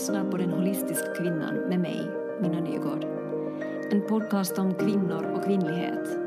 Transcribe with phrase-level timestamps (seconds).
[0.00, 2.10] lyssnar på Den holistiska kvinnan med mig,
[2.40, 3.04] Minna Nygård.
[3.92, 6.18] En podcast om kvinnor och kvinnlighet.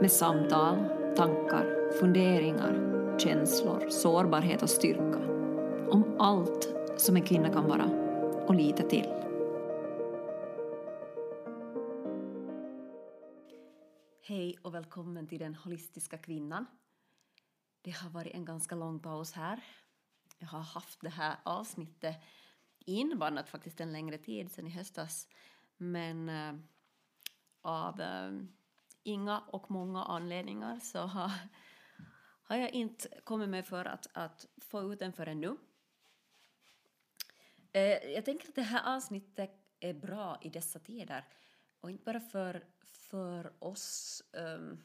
[0.00, 0.76] Med samtal,
[1.16, 5.18] tankar, funderingar, känslor, sårbarhet och styrka.
[5.90, 7.84] Om allt som en kvinna kan vara
[8.46, 9.08] och lite till.
[14.22, 16.66] Hej och välkommen till Den holistiska kvinnan.
[17.82, 19.64] Det har varit en ganska lång paus här.
[20.38, 22.16] Jag har haft det här avsnittet
[22.84, 25.28] inbannat faktiskt en längre tid sedan i höstas.
[25.76, 26.54] Men äh,
[27.62, 28.32] av äh,
[29.02, 31.30] inga och många anledningar så har,
[32.42, 35.56] har jag inte kommit med för att, att få ut den förrän nu.
[37.72, 41.24] Äh, jag tänker att det här avsnittet är bra i dessa tider.
[41.80, 44.82] Och inte bara för, för oss um,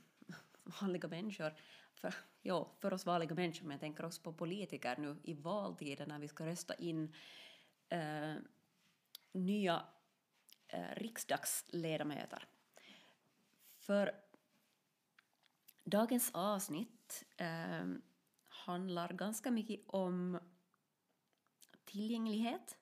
[0.81, 1.53] vanliga människor,
[1.93, 6.05] för, ja, för oss vanliga människor, men jag tänker också på politiker nu i valtider
[6.05, 7.13] när vi ska rösta in
[7.89, 8.35] eh,
[9.31, 9.85] nya
[10.67, 12.47] eh, riksdagsledamöter.
[13.77, 14.15] För
[15.83, 17.85] dagens avsnitt eh,
[18.47, 20.39] handlar ganska mycket om
[21.85, 22.77] tillgänglighet.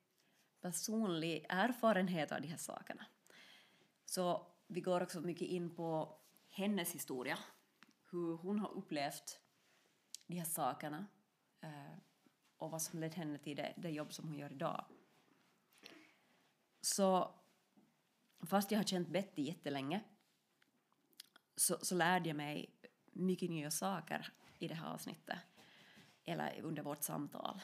[0.61, 3.05] personlig erfarenhet av de här sakerna.
[4.05, 6.19] Så vi går också mycket in på
[6.49, 7.39] hennes historia,
[8.11, 9.39] hur hon har upplevt
[10.27, 11.05] de här sakerna
[11.61, 11.97] eh,
[12.57, 14.85] och vad som ledde henne till det, det jobb som hon gör idag.
[16.81, 17.35] Så
[18.47, 20.03] fast jag har känt Betty jättelänge
[21.55, 22.79] så, så lärde jag mig
[23.11, 25.39] mycket nya saker i det här avsnittet,
[26.23, 27.61] eller under vårt samtal.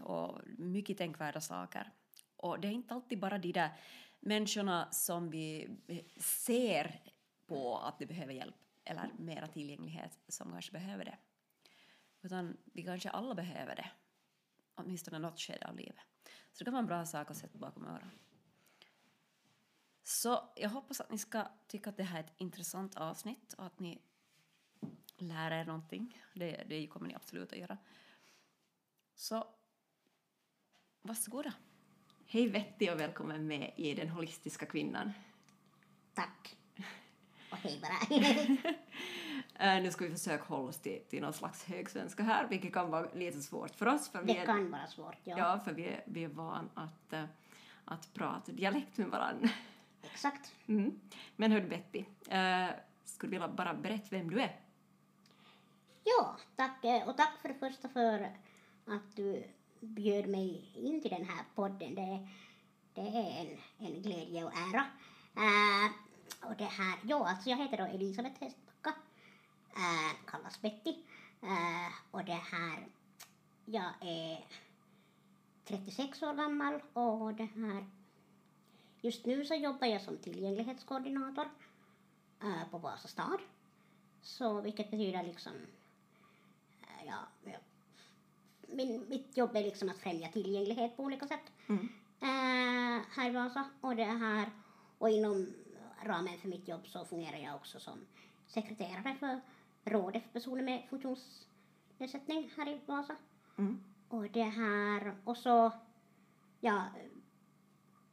[0.00, 1.92] Och mycket tänkvärda saker.
[2.36, 3.70] Och det är inte alltid bara de där
[4.20, 5.76] människorna som vi
[6.18, 7.00] ser
[7.46, 8.54] på att de behöver hjälp
[8.84, 11.18] eller mera tillgänglighet som kanske behöver det.
[12.22, 13.90] Utan vi kanske alla behöver det,
[14.74, 15.96] åtminstone något skede av livet.
[16.52, 18.18] Så det kan vara en bra sak att sätta bakom öronen.
[20.02, 23.66] Så jag hoppas att ni ska tycka att det här är ett intressant avsnitt och
[23.66, 24.02] att ni
[25.16, 26.22] lär er någonting.
[26.34, 27.78] Det, det kommer ni absolut att göra.
[29.14, 29.46] Så
[31.02, 31.52] varsågoda.
[32.26, 35.12] Hej Vetti och välkommen med i Den holistiska kvinnan.
[36.14, 36.56] Tack.
[37.50, 38.20] Och hej bara.
[39.54, 42.90] Eh, nu ska vi försöka hålla oss till, till någon slags högsvenska här, vilket kan
[42.90, 44.08] vara lite svårt för oss.
[44.08, 45.38] För det är, kan vara svårt, ja.
[45.38, 47.24] Ja, för vi är, vi är van att, uh,
[47.84, 49.48] att prata dialekt med varandra.
[50.02, 50.54] Exakt.
[50.66, 51.00] Mm.
[51.36, 52.70] Men hör Betty, uh,
[53.04, 54.60] skulle du vilja bara berätta vem du är?
[56.04, 56.84] Ja, tack.
[56.84, 58.30] Eh, och tack för det första för
[58.86, 59.44] att du
[59.82, 61.94] bjöd mig in till den här podden.
[61.94, 62.28] Det,
[62.94, 64.86] det är en, en glädje och ära.
[65.36, 65.92] Uh,
[66.50, 68.90] och det här, ja, alltså jag heter då Elisabeth Hästbacka,
[69.76, 70.90] uh, eh, kallas Betty.
[71.42, 72.86] Uh, och det här,
[73.64, 74.44] jag är
[75.64, 77.86] 36 år gammal och det här
[79.04, 81.50] Just nu så jobbar jag som tillgänglighetskoordinator
[82.42, 83.40] äh, på Vasa stad.
[84.22, 85.52] Så vilket betyder liksom,
[86.82, 87.18] äh, ja,
[88.72, 91.88] min, mitt jobb är liksom att främja tillgänglighet på olika sätt mm.
[92.20, 93.64] äh, här i Vasa.
[93.80, 94.50] Och, det här,
[94.98, 95.46] och inom
[96.02, 97.98] ramen för mitt jobb så fungerar jag också som
[98.46, 99.40] sekreterare för
[99.84, 103.16] rådet för personer med funktionsnedsättning här i Vasa.
[103.58, 103.84] Mm.
[104.08, 105.72] Och det här, och så,
[106.60, 106.84] ja,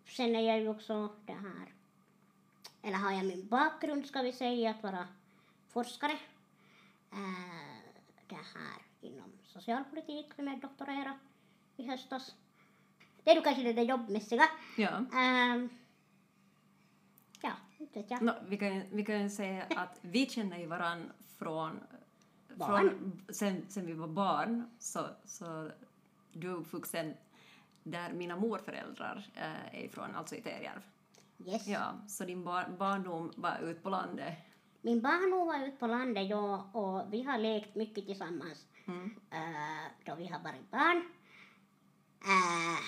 [0.10, 1.74] Sen är jag ju också det här,
[2.82, 5.08] eller har jag min bakgrund ska vi säga, att vara
[5.70, 6.20] forskare.
[7.12, 7.94] Äh,
[8.28, 11.18] det här inom socialpolitik, som jag doktorerade
[11.78, 12.36] i höstas.
[13.24, 14.44] det är ju kanske det där jobbmässiga.
[14.78, 15.06] Ja.
[15.13, 15.69] Ehm,
[17.42, 18.22] ja, inte vet jag.
[18.22, 21.80] No, vi, kan, vi kan säga att vi känner ju varann från,
[22.56, 22.90] Barn.
[22.90, 25.72] från sen, sen vi var barn, så, så
[26.34, 27.13] du är uppvuxen
[27.84, 30.81] där mina morföräldrar eh, är ifrån, alltså i Terjärv.
[31.46, 31.68] Yes.
[31.68, 34.34] Ja, så din bar, barndom var ute på landet.
[34.81, 39.15] Min barndom var ute på landet ja, och vi har lekt mycket tillsammans Mm.
[40.06, 40.97] då vi har varit barn.
[42.21, 42.80] Eh,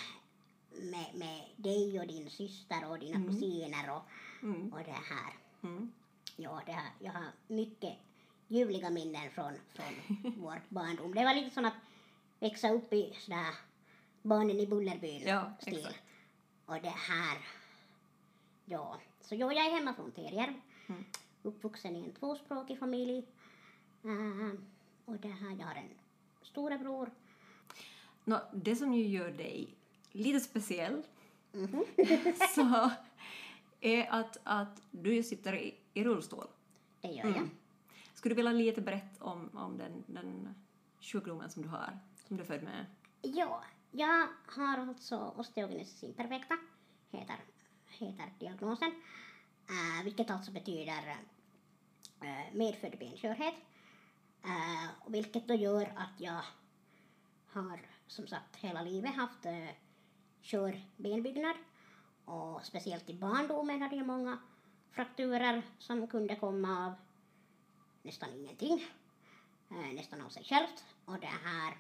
[0.92, 4.01] med, med dig och din syster och dina kusiner och,
[4.44, 4.74] Mm.
[4.74, 5.33] och det här.
[5.63, 5.92] Mm.
[6.36, 7.98] Ja, det här, jag har mycket
[8.48, 9.94] ljuvliga minnen från, från
[10.38, 11.13] vår barndom.
[11.15, 11.74] Det var lite som att
[12.39, 13.56] växa upp i sådär
[14.21, 15.77] barnen i Bullerbyn Ja, stil.
[15.77, 16.00] exakt.
[16.65, 17.38] Och det här,
[18.65, 18.98] ja.
[19.21, 20.53] Så ja, jag är hemma från Terjärv.
[20.88, 21.06] Mm.
[21.44, 23.25] Uppvuxen i en tvåspråkig familj.
[24.03, 24.59] Eh,
[25.06, 25.89] och det här, jag har en
[26.42, 27.12] storebror.
[28.24, 29.75] Nå, det som ju gör dig
[30.12, 31.03] lite speciell
[31.53, 31.86] Mhm.
[32.56, 32.92] så
[33.81, 36.48] är att, att du sitter i, i rullstol.
[37.01, 37.38] Det gör jag.
[37.38, 37.50] Mm.
[38.13, 40.56] Skulle du vilja lite berätta om, om den, den
[41.00, 42.86] sjukdomen som du har, som du är född med?
[43.21, 46.57] Ja, jag har alltså osteogenesis imperfecta,
[47.12, 47.36] heter,
[47.88, 48.92] heter diagnosen,
[49.69, 51.18] äh, vilket alltså betyder
[52.21, 53.56] äh, medfödd benskörhet,
[54.46, 56.42] Uh, vilket då gör att jag
[57.48, 59.70] har som sagt hela livet haft eh, uh,
[60.42, 61.56] skör benbyggnad
[62.26, 64.40] och speciellt i barndomen hade jag många
[64.92, 66.94] frakturer som kunde komma av
[68.02, 68.86] nästan ingenting,
[69.72, 70.86] uh, nästan av sig självt.
[71.06, 71.72] Och det här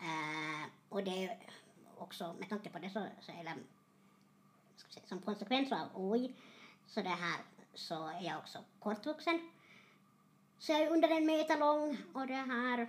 [0.00, 1.38] uh, och det är
[1.98, 3.54] också med tanke på det så, så eller,
[4.76, 6.34] ska vi säga, som konsekvens av OI
[6.86, 7.40] så det här
[7.74, 9.50] så är jag också kortvuxen.
[10.60, 12.88] Så jag är under en meter lång och det här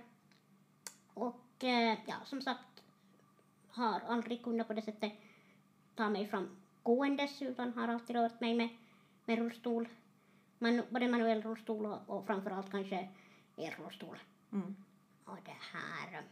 [1.14, 2.82] och eh, ja som sagt
[3.68, 5.12] har aldrig kunnat på det sättet
[5.94, 8.68] ta mig fram gåendes utan har alltid rört mig med,
[9.24, 9.88] med rullstol.
[10.58, 13.08] Man, både manuell rullstol och, och framförallt kanske
[13.56, 14.18] elrullstol.
[14.52, 14.76] Mm.
[15.24, 16.22] Och det här...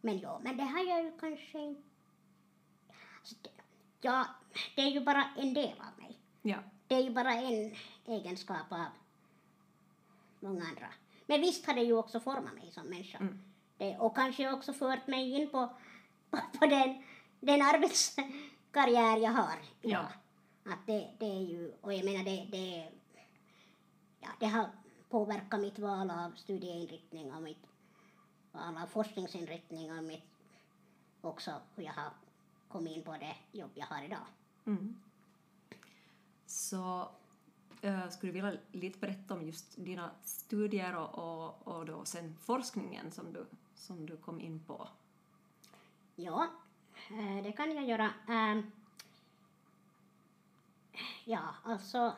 [0.00, 1.82] Men ja, men det här gör ju kanske inte...
[3.18, 3.34] Alltså
[4.00, 4.26] ja,
[4.76, 6.18] det är ju bara en del av mig.
[6.42, 6.58] Ja.
[6.86, 7.74] Det är ju bara en
[8.06, 8.86] egenskap av
[10.40, 10.88] många andra.
[11.26, 13.18] Men visst har det ju också format mig som människa.
[13.18, 13.38] Mm.
[13.76, 15.76] Det, och kanske också fört mig in på,
[16.30, 17.02] på, på den,
[17.40, 20.06] den arbetskarriär jag har idag.
[20.64, 22.88] Att det, det är ju, och jag menar det, det,
[24.20, 24.70] ja, det har
[25.08, 27.66] påverkat mitt val av studieinriktning och mitt
[28.52, 30.24] val av forskningsinriktning och mitt
[31.20, 32.10] också hur jag har
[32.68, 34.26] kommit in på det jobb jag har idag.
[34.66, 35.00] Mm.
[36.46, 37.08] Så
[38.10, 43.10] skulle du vilja lite berätta om just dina studier och, och, och då sen forskningen
[43.10, 44.88] som du, som du kom in på?
[46.16, 46.46] Ja,
[47.10, 48.10] eh, det kan jag göra.
[48.28, 48.70] Ehm,
[51.24, 52.16] Ja, alltså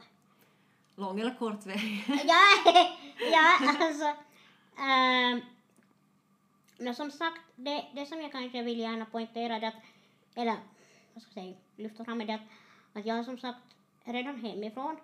[0.96, 2.05] Lång eller kort väg?
[2.25, 2.72] ja,
[3.32, 4.16] ja, alltså.
[4.82, 5.40] ehm,
[6.78, 9.75] men som sagt, det, det som jag kanske vill gärna poängtera är att,
[10.34, 10.56] eller
[11.14, 12.40] vad ska jag säga, lyfta fram är det att,
[12.93, 13.58] att jag som sagt
[14.05, 14.96] redan hemifrån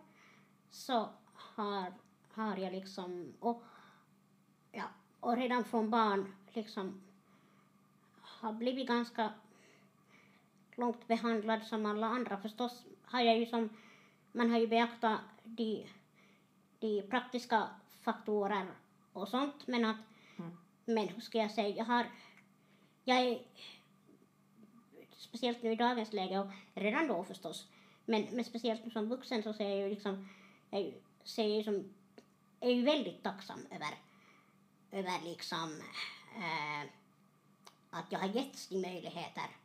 [0.75, 1.93] så har,
[2.33, 3.63] har jag liksom, och,
[4.73, 4.85] ja,
[5.21, 7.01] och redan från barn liksom
[8.21, 9.33] har blivit ganska
[10.75, 12.37] långt behandlad som alla andra.
[12.41, 13.69] Förstås har jag ju som,
[14.33, 15.87] man har ju beaktat de,
[16.79, 17.69] de praktiska
[18.01, 18.67] faktorer
[19.13, 19.97] och sånt, men att,
[20.37, 20.57] Mm.
[20.85, 22.07] men hur ska jag säga, jag har,
[23.05, 23.39] jag är,
[25.11, 27.69] speciellt nu i dagens läge och redan då förstås,
[28.05, 30.29] men, men speciellt nu som vuxen så ser jag ju liksom,
[30.75, 31.95] är ser som,
[32.61, 33.99] är ju väldigt tacksam över,
[34.91, 35.81] över liksom
[36.37, 36.91] eh,
[37.91, 39.57] att jag har getts de möjligheter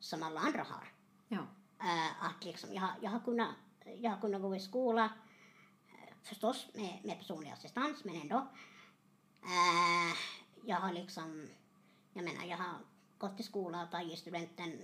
[0.00, 0.92] som alla andra har.
[1.28, 1.46] Ja.
[1.80, 3.54] Eh, att liksom, jag, har, jag, har kunnat,
[3.98, 5.04] jag har kunnat gå i skola,
[5.88, 8.48] eh, förstås med, med personlig assistans, men ändå.
[9.42, 10.18] Eh,
[10.64, 11.48] jag har liksom,
[12.12, 12.74] jag menar, jag har
[13.18, 14.78] gått i skola och tagit studenten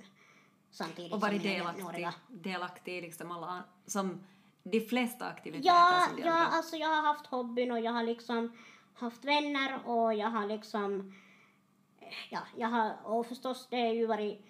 [0.70, 2.14] samtidigt Och varit som delaktig, jämnåriga.
[2.28, 4.26] delaktig liksom alla, som
[4.64, 8.02] de flesta aktiviteter Ja, som de ja, alltså jag har haft hobbyn och jag har
[8.02, 8.52] liksom
[8.94, 11.14] haft vänner och jag har liksom,
[12.30, 14.44] ja, jag har, och förstås det har ju varit,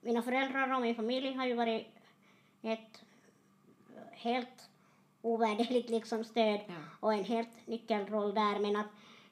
[0.00, 1.86] mina föräldrar och min familj har ju varit
[2.62, 3.02] ett
[4.12, 4.70] helt
[5.22, 6.74] ovärderligt liksom stöd Ja.
[7.00, 8.86] och en helt nyckelroll där men att,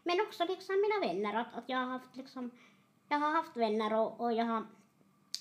[0.05, 2.51] men också liksom mina vänner, att, att jag har haft liksom,
[3.09, 4.67] jag har haft vänner och, och jag har,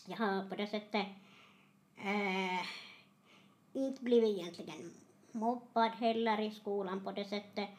[0.05, 1.07] jag har på det sättet
[1.97, 2.65] eh,
[3.87, 4.93] inte blivit egentligen
[5.31, 7.69] mobbad heller i skolan på det sättet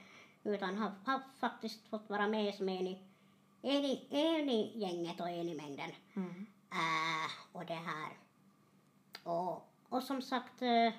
[0.42, 2.98] utan har, har faktiskt fått vara med som en i,
[3.62, 5.90] en i, en i gänget och en i mängden.
[6.14, 6.46] Mm.
[6.70, 8.12] Äh, och det här.
[9.24, 10.92] Och, och som sagt, eh,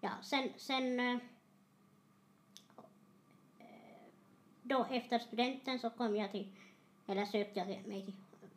[0.00, 1.18] ja, sen, sen eh,
[4.62, 6.48] då efter studenten så kom jag till,
[7.06, 8.14] eller sökte jag mig till,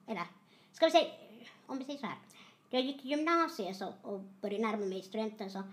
[0.07, 0.23] eller
[0.71, 1.11] ska vi säga,
[1.65, 2.17] om vi säger så här.
[2.69, 5.63] Jag gick i gymnasiet så, och började närma mig studenten så,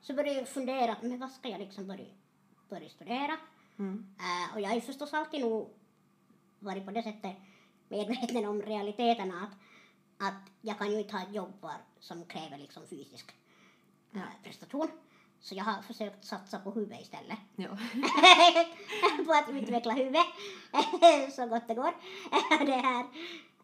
[0.00, 2.06] så började jag fundera, men vad ska jag liksom börja,
[2.68, 3.36] börja studera?
[3.78, 4.14] Mm.
[4.18, 5.68] Äh, och jag har ju förstås alltid nog
[6.58, 7.36] varit på det sättet
[7.88, 9.54] medveten om realiteterna att,
[10.28, 13.34] att jag kan ju inte ha ett jobb var, som kräver liksom fysisk
[14.14, 14.88] äh, prestation.
[15.40, 17.38] Så jag har försökt satsa på huvudet istället.
[17.56, 17.68] Ja.
[19.26, 20.26] på att utveckla huvudet
[21.36, 21.94] så gott det går.
[22.66, 23.06] det här.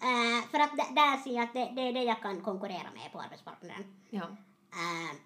[0.03, 3.13] Äh, för att där ser jag att det, det är det jag kan konkurrera med
[3.13, 3.97] på arbetsmarknaden.
[4.11, 4.37] ja.
[4.73, 5.17] Äh,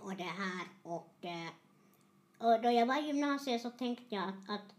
[0.00, 1.50] och det här och, eh,
[2.38, 4.74] och då jag var i gymnasiet så tänkte jag att, att,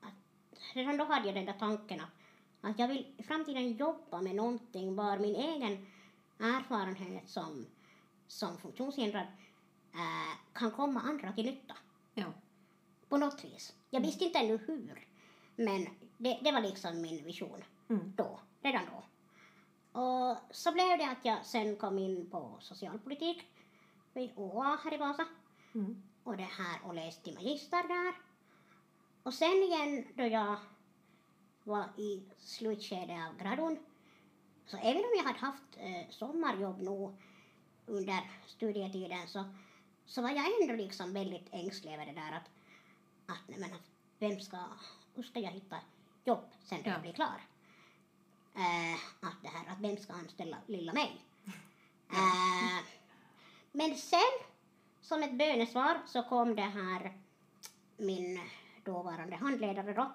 [0.00, 0.14] att
[0.74, 2.10] redan då hade jag den där tanken att,
[2.60, 5.86] att jag vill i framtiden jobba med någonting var min egen
[6.38, 7.66] erfarenhet som,
[8.26, 9.26] som funktionshindrad
[10.52, 11.74] kan komma andra till nytta
[12.14, 12.32] Ja.
[13.08, 13.74] på något vis.
[13.90, 15.06] Jag visste inte ännu hur,
[15.56, 18.12] men det, det var liksom min vision Mm.
[18.16, 19.02] då, redan då.
[20.00, 23.42] Och så blev det att jag sen kom in på socialpolitik
[24.12, 25.26] vid OA här i Vasa
[25.74, 26.02] Mm.
[26.24, 28.14] och det här och läste till magister där.
[29.22, 30.56] Och sen igen då jag
[31.64, 33.78] var i slutskedet av gradun
[34.66, 37.16] så även om jag hade haft eh, sommarjobb nu
[37.86, 39.44] under studietiden så,
[40.06, 42.50] så var jag ändå liksom väldigt ängslig över det där att,
[43.26, 44.58] att, men, att vem ska,
[45.14, 45.76] hur ska jag hitta
[46.24, 46.92] jobb sen när Ja.
[46.92, 47.40] jag blir klar?
[48.56, 51.22] Eh, att det här att vem ska anställa lilla mig?
[52.10, 52.84] Eh,
[53.72, 54.20] men sen
[55.00, 57.12] som ett bönesvar så kom det här
[57.96, 58.40] min
[58.84, 60.12] dåvarande handledare då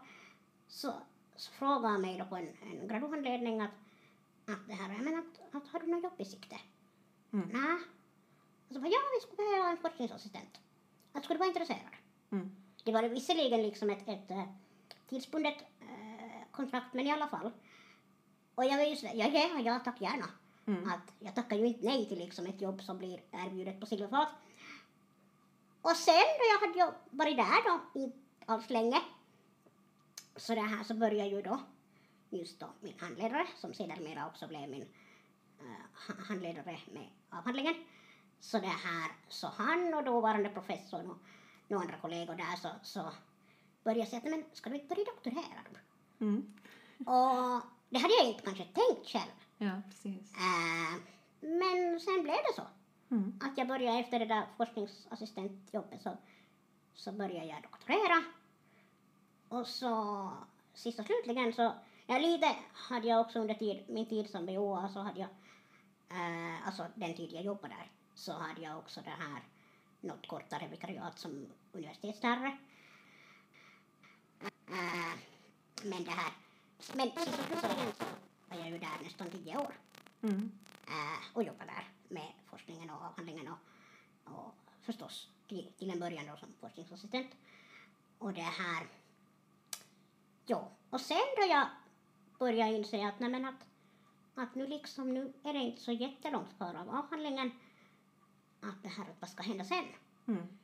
[0.67, 0.93] så,
[1.35, 3.71] så frågade mig då på en, en graduhandledning att,
[4.45, 6.59] att det här, menar att, att har du något jobb i sikte?
[7.33, 7.49] Mm.
[7.49, 7.77] Nej.
[8.67, 10.59] Och så bara, ja vi skulle behöva en forskningsassistent.
[11.13, 11.95] Att skulle du vara intresserad?
[12.31, 12.55] Mm.
[12.83, 14.43] Det var visserligen liksom ett, ett eh,
[15.09, 17.51] tidsbundet eh, kontrakt men i alla fall.
[18.61, 20.25] Och jag var ju sådär, ja, ja, ja tack gärna.
[20.65, 20.89] Mm.
[20.89, 24.29] Att jag tackar ju inte nej till liksom ett jobb som blir erbjudet på silverfat.
[25.81, 29.01] Och sen då jag hade ju varit där då, inte alls länge,
[30.35, 31.59] så det här så började ju då
[32.29, 34.87] just då min handledare, som sedermera också blev min
[36.07, 37.75] ha- handledare med avhandlingen.
[38.39, 41.17] Så det här, så han och dåvarande professorn och
[41.67, 43.11] några andra kollegor där så, så
[43.83, 45.79] började jag säga att men ska du inte börja doktorera då?
[46.25, 46.53] Mm.
[46.99, 49.31] Och det hade jag inte kanske tänkt själv.
[49.57, 50.33] Ja, precis.
[50.33, 51.01] Äh,
[51.41, 52.67] men sen blev det så.
[53.11, 53.39] Mm.
[53.41, 56.17] Att jag började efter det där forskningsassistentjobbet så,
[56.93, 58.23] så började jag doktorera.
[59.49, 60.31] Och så
[60.73, 61.73] sist och slutligen så,
[62.07, 65.29] ja lite hade jag också under tid, min tid som BOA så hade jag,
[66.09, 69.43] eh, alltså den tid jag jobbade där, så hade jag också det här
[70.01, 72.57] något kortare vikariat som universitetslärare.
[74.67, 75.13] Eh,
[75.83, 76.33] men det här,
[76.93, 78.05] men slutligen så
[78.49, 79.73] var jag ju där nästan tio år
[80.23, 80.51] Mm.
[80.87, 83.57] äh, och jobba där med forskningen och avhandlingen och,
[84.33, 87.31] och förstås till, till en början då som forskningsassistent.
[88.17, 88.87] Och det här,
[90.45, 91.67] ja, och sen då jag
[92.39, 93.67] började inse att, nej men att,
[94.35, 97.51] att nu liksom, nu är det inte så jättelångt kvar av avhandlingen,
[98.61, 99.85] att det här, att vad ska hända sen?
[100.27, 100.59] Mm.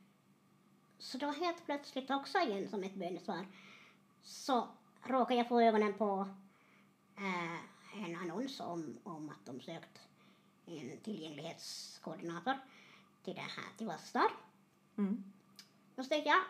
[0.98, 3.46] Så då helt plötsligt också igen som ett bönesvar
[4.22, 4.68] så
[5.08, 6.28] råkade jag få ögonen på
[7.16, 9.98] eh, en annons om, om att de sökt
[10.66, 12.54] en tillgänglighetskoordinator
[13.24, 14.22] till det här till Vasta.
[14.98, 15.24] Mm.
[15.96, 16.42] Så tänkte jag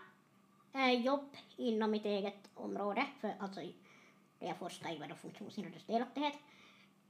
[0.83, 3.61] eh, jobb inom mitt eget område, för alltså
[4.39, 6.35] det jag forskar i var då funktionshindrades delaktighet.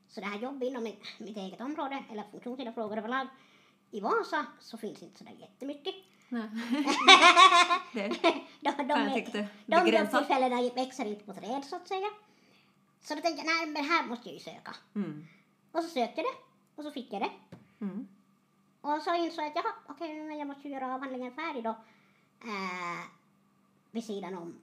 [0.08, 3.26] Så det här jobb inom mitt, mitt eget område, eller funktionshindrade frågor överlag,
[3.90, 5.94] i Vasa så finns inte sådär jättemycket.
[6.28, 6.48] Nej.
[7.92, 8.08] det
[8.60, 10.12] de, de, jag tycka de begränsat.
[10.12, 12.08] jobbtillfällena växer inte på träd så att säga.
[13.00, 14.76] Så då tänkte jag, nej men här måste jag ju söka.
[14.94, 15.26] Mm.
[15.72, 16.38] Och så sökte jag det
[16.74, 17.30] och så fick jag det.
[17.80, 18.08] Mm.
[18.80, 21.70] Och så insåg jag att jaha, okej, men jag måste ju göra avhandlingen färdig då.
[22.40, 23.04] Äh,
[23.90, 24.60] vid sidan om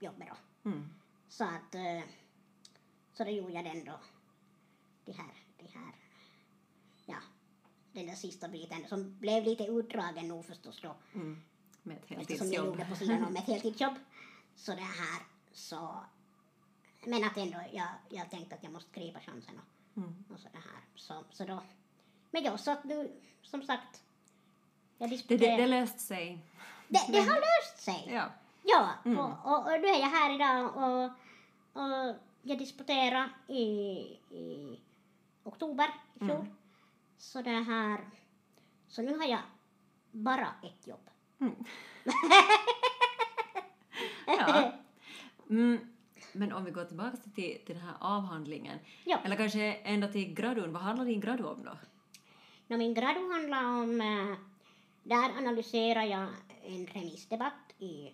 [0.00, 0.70] jobbet då.
[0.70, 0.88] Mm.
[1.28, 2.02] Så att, eh,
[3.12, 4.00] så då gjorde jag den då.
[5.04, 5.94] Det här, det här,
[8.02, 10.94] den där sista biten som blev lite utdragen nog förstås då.
[11.14, 11.42] Mm.
[11.82, 12.66] Med ett Eftersom jag heltidsjobb.
[12.66, 13.94] gjorde på sidan om ett heltidsjobb.
[14.56, 15.94] Så det här så,
[17.06, 19.66] men att ändå jag, jag tänkte att jag måste gripa chansen och,
[19.96, 20.24] Mm.
[20.34, 20.80] och så det här.
[20.96, 21.62] Så, så då,
[22.30, 24.02] men ja, så att nu, som sagt,
[24.98, 26.38] jag Det, det, det löste sig.
[26.88, 28.08] det, det har löst sig.
[28.12, 28.24] Ja.
[28.64, 29.18] Ja, Mm.
[29.18, 31.04] och, och, och nu är jag här idag och,
[31.82, 33.62] och jag disputerade i,
[34.30, 34.78] i
[35.44, 36.30] oktober i fjol.
[36.30, 36.56] Mm.
[37.22, 38.00] Så det här,
[38.88, 39.40] så nu har jag
[40.10, 41.10] bara ett jobb.
[41.40, 41.54] Mm.
[44.26, 44.72] ja.
[45.50, 45.78] Mm.
[46.32, 47.32] Men om vi går tillbaka till,
[47.66, 49.18] till den här avhandlingen, Ja.
[49.24, 51.78] eller kanske ända till gradun, vad handlar din gradu om då?
[52.66, 54.36] Nå, min gradu handlar om, eh,
[55.02, 56.28] där analyserar jag
[56.64, 58.12] en remissdebatt i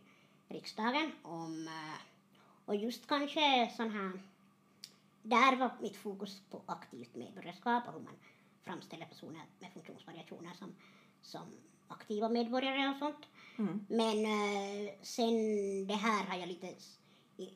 [0.48, 2.00] riksdagen om, eh,
[2.64, 4.20] och just kanske sån här,
[5.22, 8.14] där var mitt fokus på aktivt medborgarskap och hur man
[8.68, 10.74] framställer personer med funktionsvariationer som,
[11.22, 11.46] som
[11.88, 13.26] aktiva medborgare och sånt.
[13.58, 13.86] Mm.
[13.88, 15.34] Men eh, sen
[15.86, 16.66] det här har jag lite,
[17.36, 17.48] i,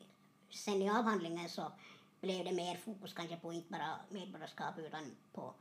[0.49, 1.71] sen i avhandlingen så
[2.21, 5.53] blev det mer fokus kanske på inte bara medborgarskap utan på,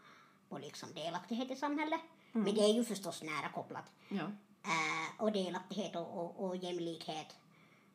[0.49, 2.01] på liksom delaktighet i samhället.
[2.33, 3.93] Men det är ju förstås nära kopplat.
[4.09, 4.25] Ja.
[4.65, 7.37] Eh, och delaktighet och, och, och jämlikhet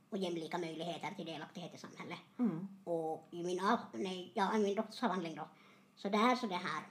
[0.09, 2.19] och jämlika möjligheter till delaktighet i samhället.
[2.39, 2.67] Mm.
[2.83, 5.47] Och i min, av, nej, ja, i min doktorsavhandling då,
[5.95, 6.83] så där så det här,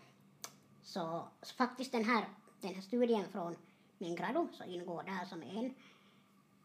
[0.86, 2.24] så, så faktiskt den här,
[2.60, 3.56] den här studien från
[3.98, 5.74] min gradu så ingår där som en,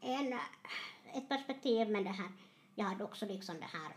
[0.02, 2.32] en, eh, ett perspektiv, men det här,
[2.76, 3.96] jag hade också liksom det här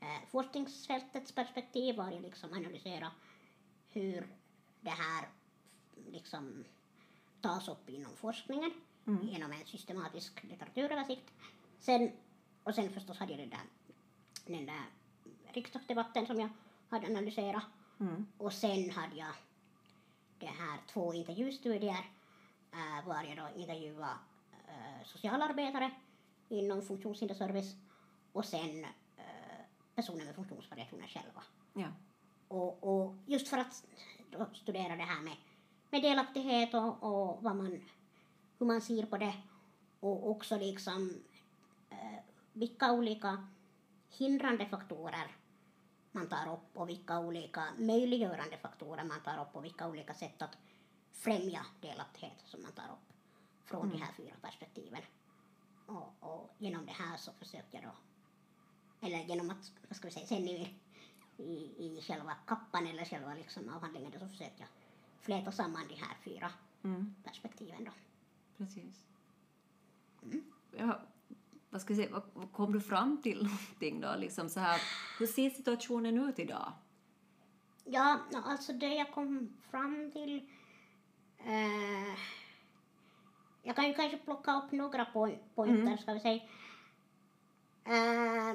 [0.00, 3.10] eh, forskningsfältets perspektiv var jag liksom analysera
[3.88, 4.26] hur
[4.80, 5.28] det här
[6.10, 6.64] liksom
[7.40, 8.72] tas upp inom forskningen
[9.06, 9.28] Mm.
[9.28, 11.32] genom en systematisk litteraturöversikt.
[11.78, 12.12] Sen,
[12.62, 13.60] och sen förstås hade jag den där,
[14.46, 14.84] den där
[15.52, 16.48] riksdagsdebatten som jag
[16.88, 17.62] hade analyserat.
[18.00, 18.26] Mm.
[18.38, 19.34] Och sen hade jag
[20.38, 22.10] det här två intervjustudier
[22.72, 24.14] äh, var jag då intervjuade
[24.68, 25.90] äh, socialarbetare
[26.48, 27.76] inom funktionshinderservice
[28.32, 28.84] och sen
[29.16, 31.42] äh, personer med funktionsvariationer själva.
[31.72, 31.88] Ja.
[32.48, 33.84] Och, och just för att
[34.52, 35.36] studera det här med,
[35.90, 37.80] med delaktighet och, och vad man,
[38.58, 39.34] hur man ser på det
[40.00, 41.22] och också liksom
[41.90, 42.18] eh,
[42.52, 43.48] vilka olika
[44.10, 45.36] hindrande faktorer
[46.12, 50.42] man tar upp och vilka olika möjliggörande faktorer man tar upp och vilka olika sätt
[50.42, 50.58] att
[51.12, 53.12] främja delaktighet som man tar upp
[53.64, 55.02] från de här fyra perspektiven.
[55.86, 57.92] Och, och genom det här så försökte jag då,
[59.06, 60.74] eller genom att, vad ska vi säga, sen i,
[61.36, 64.68] i, i själva kappan eller själva liksom avhandlingen då så försökte jag
[65.20, 66.50] fläta samman de här fyra
[66.84, 67.14] Mm.
[67.24, 67.90] perspektiven då.
[68.56, 69.06] Precis.
[70.78, 71.00] Ja,
[71.72, 74.14] vad ska jag säga, vad, vad kom du fram till någonting då?
[74.18, 74.80] Liksom så här,
[75.18, 76.72] hur ser situationen ut idag?
[77.84, 80.48] Ja, alltså det jag kom fram till...
[81.38, 82.14] Eh,
[83.62, 85.98] jag kan ju kanske plocka upp några po- pointer, Mm.
[85.98, 86.42] ska vi säga.
[87.84, 88.54] Eh,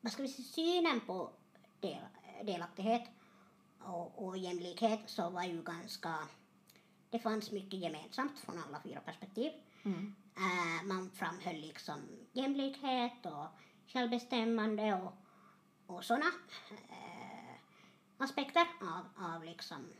[0.00, 1.30] vad ska vi säga, synen på
[1.80, 2.02] del,
[2.44, 3.02] delaktighet
[3.78, 6.14] och, och jämlikhet så var ju ganska...
[7.10, 9.52] Det fanns mycket gemensamt från alla fyra perspektiv.
[9.84, 10.14] Mm.
[10.36, 13.46] Eh, man framhöll liksom jämlikhet och
[13.86, 15.12] självbestämmande och,
[15.86, 16.26] och sådana
[16.88, 17.54] eh,
[18.18, 19.92] aspekter av, av liksom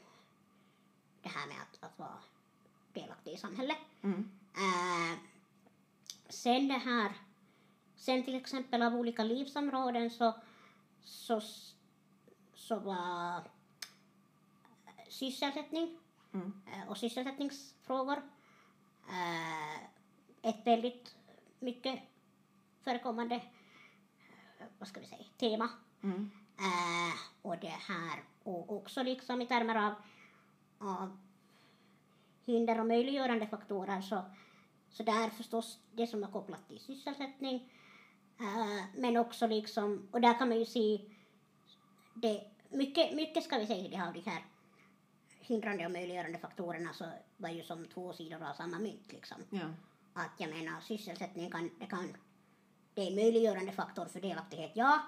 [1.22, 2.18] det här med att, att vara
[2.92, 3.78] delaktig i samhället.
[4.02, 4.30] Mm.
[4.54, 5.18] Eh,
[6.28, 7.12] sen det här,
[7.96, 10.34] sen till exempel av olika livsområden så,
[11.02, 11.40] så,
[12.54, 13.50] så var
[15.08, 15.98] sysselsättning
[16.34, 16.52] Mm.
[16.66, 18.16] eh, och sysselsättningsfrågor
[19.08, 19.80] eh,
[20.44, 21.16] ett väldigt
[21.61, 22.00] mycket
[22.83, 23.40] förekommande
[24.78, 25.68] vad ska vi säga, tema.
[26.02, 26.30] Mm.
[26.59, 29.94] Eh, och det här, och också liksom i termer av,
[30.78, 31.18] av
[32.44, 34.22] hinder och möjliggörande faktorer så,
[34.90, 37.72] så där förstås det som är kopplat till sysselsättning
[38.40, 41.00] eh, men också liksom, och där kan man ju se
[42.14, 44.44] det, mycket, mycket ska vi säga det av de här
[45.40, 47.04] hindrande och möjliggörande faktorerna så
[47.37, 49.38] var ju som två sidor av samma mynt liksom.
[49.50, 49.68] Ja.
[50.14, 52.16] Att jag menar sysselsättning kan, det kan,
[52.94, 55.00] det är en möjliggörande faktor för delaktighet, ja.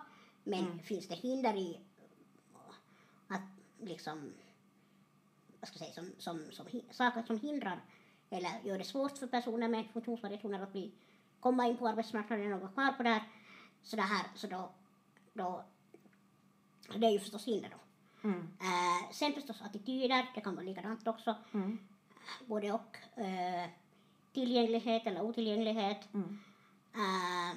[0.45, 0.79] Men Mm.
[0.79, 1.81] finns det hinder i
[3.29, 3.41] att
[3.81, 4.33] liksom,
[5.61, 7.81] vad ska jag säga, som, som, som, saker som hindrar
[8.31, 10.93] eller gör det svårt för personer med funktionsvariationer att bli,
[11.41, 13.23] komma in på arbetsmarknaden och vara kvar på där,
[13.83, 14.71] så det här, så då,
[15.33, 15.65] då,
[16.97, 17.79] det är ju förstås hinder då.
[18.29, 18.41] Mm.
[18.61, 21.79] Eh, sen förstås attityder, det kan vara likadant också, Mm.
[22.47, 22.97] både och.
[23.19, 23.71] Eh,
[24.41, 26.15] tillgänglighet eller otillgänglighet.
[26.15, 26.39] Mm.
[26.95, 27.57] Eh,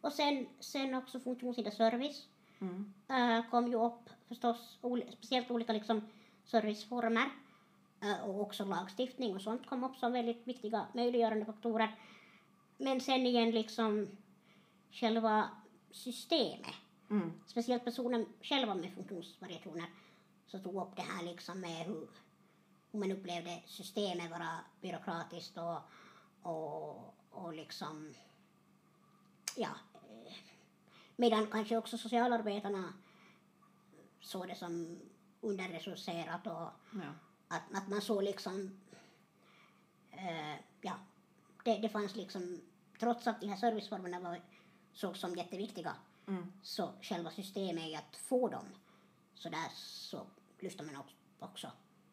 [0.00, 2.26] och sen, sen också funktionshinderservice
[2.60, 2.92] Mm.
[3.08, 6.08] eh, kom ju upp förstås, ol- speciellt olika liksom
[6.44, 7.28] serviceformer
[8.02, 11.94] eh, och också lagstiftning och sånt kom upp som väldigt viktiga möjliggörande faktorer.
[12.78, 14.08] Men sen igen liksom
[14.90, 15.48] själva
[15.90, 16.74] systemet,
[17.10, 17.32] Mm.
[17.46, 19.86] speciellt personer själva med funktionsvariationer,
[20.46, 22.08] så tog upp det här liksom med hur
[22.92, 25.78] man upplevde systemet vara byråkratiskt och,
[26.42, 28.14] och, och liksom
[29.56, 30.32] ja, eh,
[31.16, 32.92] medan kanske också socialarbetarna
[34.20, 35.00] såg det som
[35.40, 36.70] underresurserat och
[37.02, 37.12] Ja.
[37.48, 38.80] att, att man såg liksom,
[40.10, 40.94] eh, ja,
[41.64, 42.60] det, det fanns liksom,
[43.00, 44.40] trots att de här serviceformerna var,
[44.92, 46.52] sågs som jätteviktiga, Mm.
[46.62, 48.64] så själva systemet i att få dem,
[49.34, 50.26] så där så
[50.58, 51.02] lyfter man
[51.38, 51.70] också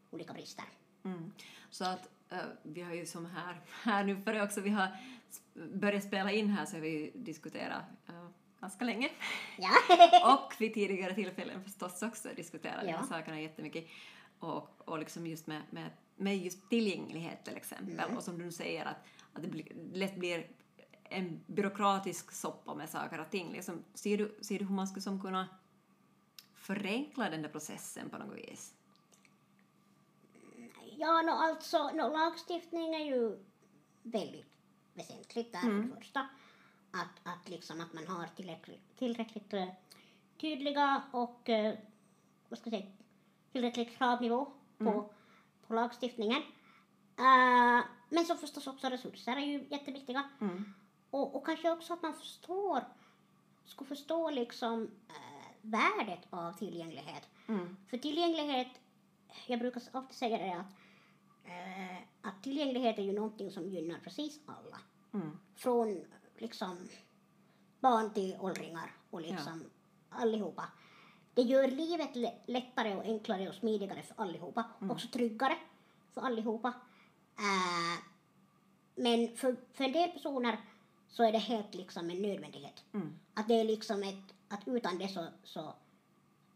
[0.09, 0.65] olika brister.
[1.03, 1.31] Mm.
[1.69, 4.87] Så att eh, vi har ju som här, här nu före också vi har
[5.73, 8.27] börjat spela in här så har vi diskuterat eh,
[8.59, 9.09] ganska länge.
[9.57, 9.71] Ja,
[10.45, 13.07] Och vid tidigare tillfällen förstås också diskuterat de här Ja.
[13.07, 13.85] sakerna jättemycket.
[14.39, 17.99] Och, och liksom just med, med, med just tillgänglighet till exempel.
[17.99, 18.17] Mm.
[18.17, 18.97] Och som du säger att,
[19.33, 20.47] att det blir, lätt blir
[21.03, 23.51] en byråkratisk soppa med saker och ting.
[23.51, 25.47] Liksom, ser, du, ser du hur man skulle som kunna
[26.53, 28.73] förenkla den där processen på något vis?
[30.97, 33.37] Ja no, alltså no, lagstiftning är ju
[34.03, 34.53] väldigt
[34.93, 35.95] väsentligt där Mm.
[35.95, 36.27] första.
[36.91, 39.67] Att, att, liksom att man har tillräckligt, tillräckligt eh,
[40.41, 41.75] tydliga och eh,
[42.49, 42.91] vad ska jag säga,
[43.51, 44.45] tillräckligt kravnivå
[44.77, 45.03] på, Mm.
[45.67, 46.41] på lagstiftningen.
[47.17, 50.29] Eh, men så förstås också resurser är ju jätteviktiga.
[50.41, 50.73] Mm.
[51.09, 52.83] Och, och kanske också att man förstår,
[53.65, 57.29] skulle förstå liksom eh, värdet av tillgänglighet.
[57.47, 57.77] Mm.
[57.89, 58.67] För tillgänglighet,
[59.47, 60.75] jag brukar alltid säga det att,
[61.47, 64.79] eh, att tillgänglighet är ju någonting som gynnar precis alla.
[65.13, 65.37] Mm.
[65.55, 66.05] Från
[66.37, 66.77] liksom
[67.79, 69.63] barn till åldringar och liksom
[70.09, 70.63] allihopa.
[71.33, 74.65] Det gör livet lä- lättare och enklare och smidigare för allihopa.
[74.89, 75.57] Också tryggare
[76.13, 76.73] för allihopa.
[77.37, 78.03] Eh,
[78.95, 80.57] men för, för en del personer
[81.07, 82.83] så är det helt liksom en nödvändighet.
[82.93, 83.19] Mm.
[83.33, 85.73] Att det är liksom ett, att utan det så, så,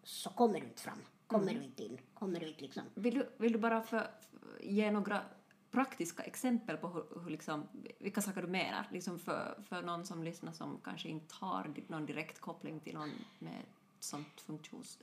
[0.03, 0.99] så kommer du inte fram.
[1.27, 1.97] Kommer du inte in.
[2.13, 2.83] Kommer du inte liksom.
[2.93, 4.11] Vill du, vill du bara för,
[4.61, 5.21] ge några
[5.71, 7.67] praktiska exempel på hur, hur liksom,
[7.99, 8.87] vilka saker du menar?
[8.91, 13.11] Liksom för, för någon som lyssnar som kanske inte har någon direkt koppling till någon
[13.39, 13.63] med
[13.99, 14.99] sånt funktions...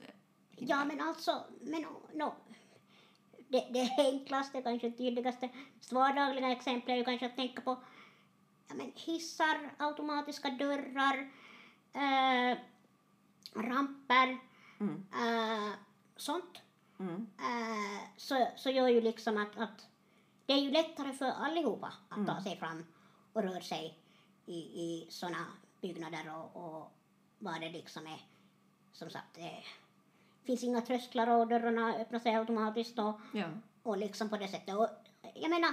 [0.61, 2.33] Ja men alltså, men no,
[3.47, 5.49] det, det enklaste, kanske tydligaste,
[5.91, 7.83] vardagliga exemplet är ju kanske att tänka på
[8.67, 11.31] ja, men hissar, automatiska dörrar,
[11.93, 12.57] eh,
[13.55, 14.39] ramper,
[14.81, 15.05] Mm.
[15.13, 15.73] eh,
[16.15, 16.61] sånt.
[16.99, 17.27] Mm.
[17.39, 19.87] Eh, så, så gör ju liksom att, att
[20.45, 22.85] det är ju lättare för allihopa att ta sig fram
[23.33, 23.97] och röra sig
[24.45, 25.45] i, i sådana
[25.81, 26.91] byggnader och, och
[27.39, 28.21] vad det liksom är.
[28.91, 29.63] Som sagt, det
[30.43, 33.45] finns inga trösklar och dörrarna öppnar sig automatiskt och, Ja.
[33.83, 34.75] och liksom på det sättet.
[34.75, 34.87] Och
[35.33, 35.69] jag menar,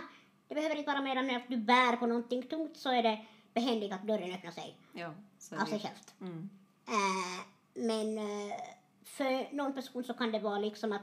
[0.48, 3.26] det behöver inte vara mer än att du bär på någonting tungt så är det
[3.54, 5.06] behändigt att dörren öppnar sig Ja.
[5.06, 5.14] Av
[5.50, 6.14] det- sig självt.
[6.20, 6.48] Mm.
[6.86, 8.56] Eh, men eh,
[9.04, 11.02] för någon person så kan det vara liksom att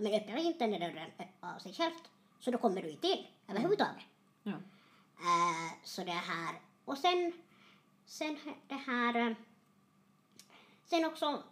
[0.00, 1.10] men öppnar inte den dörren
[1.40, 2.10] av sig självt
[2.40, 4.04] så då kommer du inte in överhuvudtaget.
[4.42, 4.52] Ja.
[4.52, 6.60] Eh, så det här.
[6.84, 7.32] Och sen,
[8.04, 9.14] sen det här.
[9.30, 9.36] eh,
[10.84, 11.42] Sen också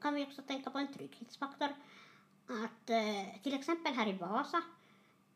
[0.00, 1.68] kan vi också tänka på en trygghetsfaktor.
[2.46, 4.62] Att eh, till exempel här i Vasa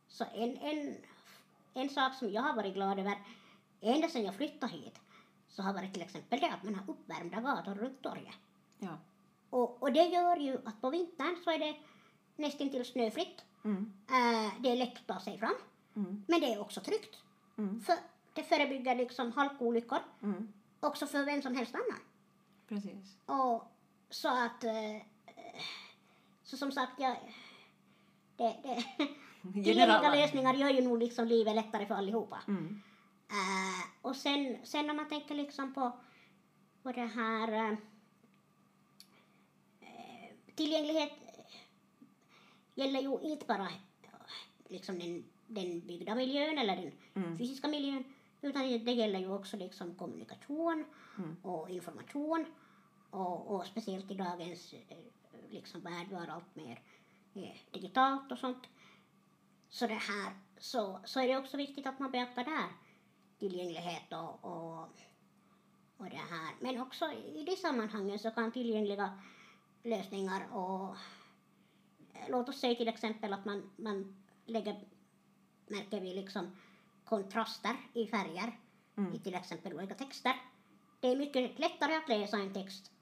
[0.09, 0.97] så en, en,
[1.75, 3.19] en sak som jag har varit glad över
[3.81, 4.99] ända sedan jag flyttade hit
[5.49, 8.35] så har varit till exempel det att man har uppvärmda gator runt torget.
[8.79, 8.99] Ja.
[9.51, 11.77] Och, och det gör ju att på vintern så är det
[12.37, 13.44] nästintill snöfritt.
[13.64, 13.92] Mm.
[14.09, 15.55] Eh, det är lätt att ta sig fram.
[15.96, 16.25] Mm.
[16.29, 17.16] Men det är också tryggt.
[17.59, 17.81] Mm.
[17.81, 17.96] För
[18.33, 19.99] det förebygger liksom halkolyckor.
[20.22, 20.53] Mm.
[20.81, 22.01] Också för vem som helst annan.
[22.68, 23.16] Precis.
[23.27, 23.72] Och
[24.11, 24.64] så att...
[24.64, 25.03] Eh,
[26.42, 27.16] så som sagt, jag...
[28.37, 28.85] Det, det,
[29.64, 30.14] Generella.
[30.14, 32.38] lösningar gör ju nog liksom livet lättare för allihopa.
[32.49, 32.83] Mm.
[33.29, 35.92] Eh, och sen, sen när man tänker liksom på,
[36.83, 37.53] på det här...
[37.53, 37.79] eh,
[40.55, 41.12] tillgänglighet
[42.77, 43.69] gäller ju inte bara
[44.69, 47.39] liksom den, den byggda miljön eller den Mm.
[47.39, 48.05] fysiska miljön
[48.41, 50.85] utan det gäller ju också liksom kommunikation
[51.19, 51.37] Mm.
[51.43, 52.47] och information
[53.11, 54.97] och, och speciellt i dagens eh,
[55.51, 56.81] liksom värld var allt mer
[57.35, 58.67] eh, digitalt och sånt.
[59.69, 62.69] Så det här så, så är det också viktigt att man beaktar där
[63.39, 64.81] tillgänglighet och, och,
[65.97, 66.55] och det här.
[66.61, 69.19] Men också i de sammanhangen så kan tillgängliga
[69.83, 70.97] lösningar och
[72.29, 74.85] låt oss säga till exempel att man, man lägger
[75.67, 76.57] märker vi liksom
[77.05, 78.59] kontraster i färger
[78.99, 79.15] Mm.
[79.15, 80.35] i till exempel olika texter.
[81.01, 82.93] Det är mycket lättare att läsa en text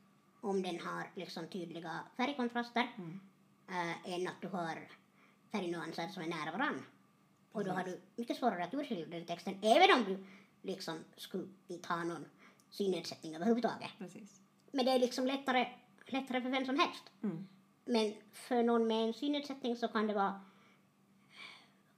[0.41, 3.21] om den har liksom tydliga färgkontraster Mm.
[3.69, 4.89] äh, än att du har
[5.53, 6.85] färgnyanser som är nära varann.
[7.53, 10.27] Och då har du mycket svårare att urskilja den texten även om du
[10.63, 12.25] liksom skulle inte ha någon
[12.71, 13.91] synnedsättning överhuvudtaget.
[13.99, 14.41] Precis.
[14.73, 15.73] Men det är liksom lättare,
[16.07, 17.03] lättare för vem som helst.
[17.23, 17.47] Mm.
[17.85, 20.41] Men för någon med en synnedsättning så kan det vara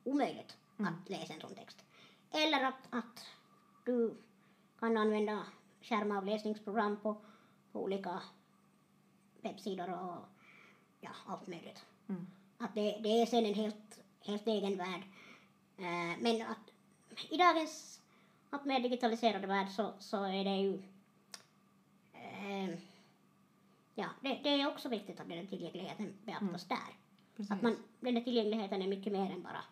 [0.05, 1.85] omöjligt att läsa en sån text.
[2.31, 3.27] Eller att, att
[3.85, 4.16] du
[4.79, 5.46] kan använda
[5.81, 7.16] skärmavläsningsprogram på,
[7.72, 8.22] på olika
[9.40, 10.29] webbsidor och
[11.01, 11.85] ja, allt möjligt.
[12.09, 12.27] Mm.
[12.59, 15.03] Att det, det är sen en helt, helt egen värld.
[15.77, 16.70] Eh, men att
[17.31, 18.01] i dagens
[18.51, 20.83] allt mer digitaliserade värld så, så är det ju
[22.12, 22.79] eh,
[23.97, 26.79] ja, det, det är också viktigt att den tillgängligheten beaktas där.
[27.37, 27.51] Precis.
[27.51, 29.65] Att man, den här tillgängligheten är mycket mer än bara,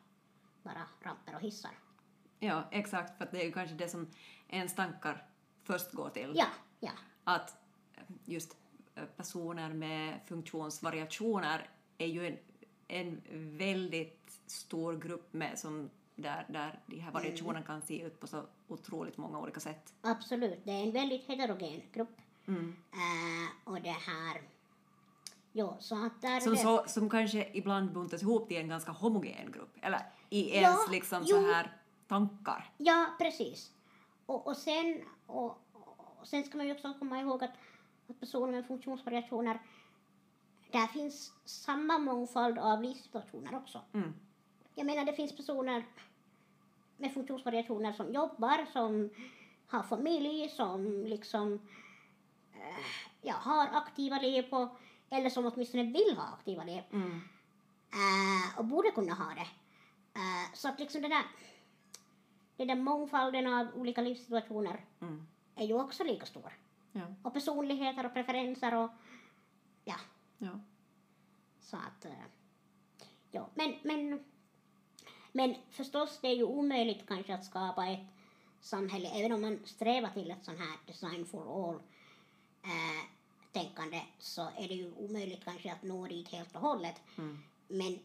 [0.63, 1.71] bara ramper och hissar.
[2.39, 4.11] Ja, exakt, för det är ju kanske det som
[4.49, 5.27] ens tankar
[5.63, 6.33] först går till.
[6.35, 6.47] Ja,
[6.81, 6.91] ja,
[7.25, 7.57] Att
[8.25, 8.57] just
[9.17, 12.39] personer med funktionsvariationer är ju en,
[12.89, 13.23] en
[13.59, 18.43] väldigt stor grupp med som där, där de här variationerna kan se ut på så
[18.69, 19.95] otroligt många olika sätt.
[20.01, 20.61] absolut.
[20.65, 22.21] Det är en väldigt heterogen grupp.
[22.47, 22.77] Mm.
[22.93, 24.43] Eh, och det här...
[25.53, 26.37] Jo, så att där...
[26.37, 30.49] är Som, så, som kanske ibland buntas ihop till en ganska homogen grupp, eller i
[30.49, 31.37] Ja, ens liksom jo.
[31.37, 31.73] så här
[32.09, 32.73] tankar.
[32.77, 33.73] Ja, precis.
[34.27, 35.59] Och, och, sen, och,
[36.21, 37.53] och sen ska man ju också komma ihåg att,
[38.09, 39.63] att personer med funktionsvariationer,
[40.71, 43.81] där finns samma mångfald av livssituationer också.
[43.93, 44.15] Mm.
[44.75, 45.85] Jag menar, det finns personer
[46.97, 49.11] med funktionsvariationer som jobbar, som
[49.67, 51.61] har familj, som liksom
[53.23, 54.77] ja, har aktiva liv på,
[55.11, 57.21] eller som åtminstone vill ha aktiva liv Mm.
[57.93, 59.49] eh, och borde kunna ha det.
[60.21, 61.23] Eh, så att liksom det där,
[62.57, 65.27] den där mångfalden av olika livssituationer Mm.
[65.55, 66.53] är ju också lika stor.
[66.93, 67.03] Ja.
[67.23, 68.91] Och personligheter och preferenser och
[69.85, 69.97] ja,
[70.39, 70.61] Ja.
[71.61, 72.13] så att eh,
[73.31, 74.25] ja, men, men,
[75.33, 78.07] men förstås det är ju omöjligt kanske att skapa ett
[78.61, 81.81] samhälle, även om man strävar till ett sånt här design for all
[82.65, 83.05] eh,
[83.53, 86.95] tänkande så är det ju omöjligt kanske att nå dit helt och hållet.
[87.19, 87.43] Mm.
[87.69, 87.99] Men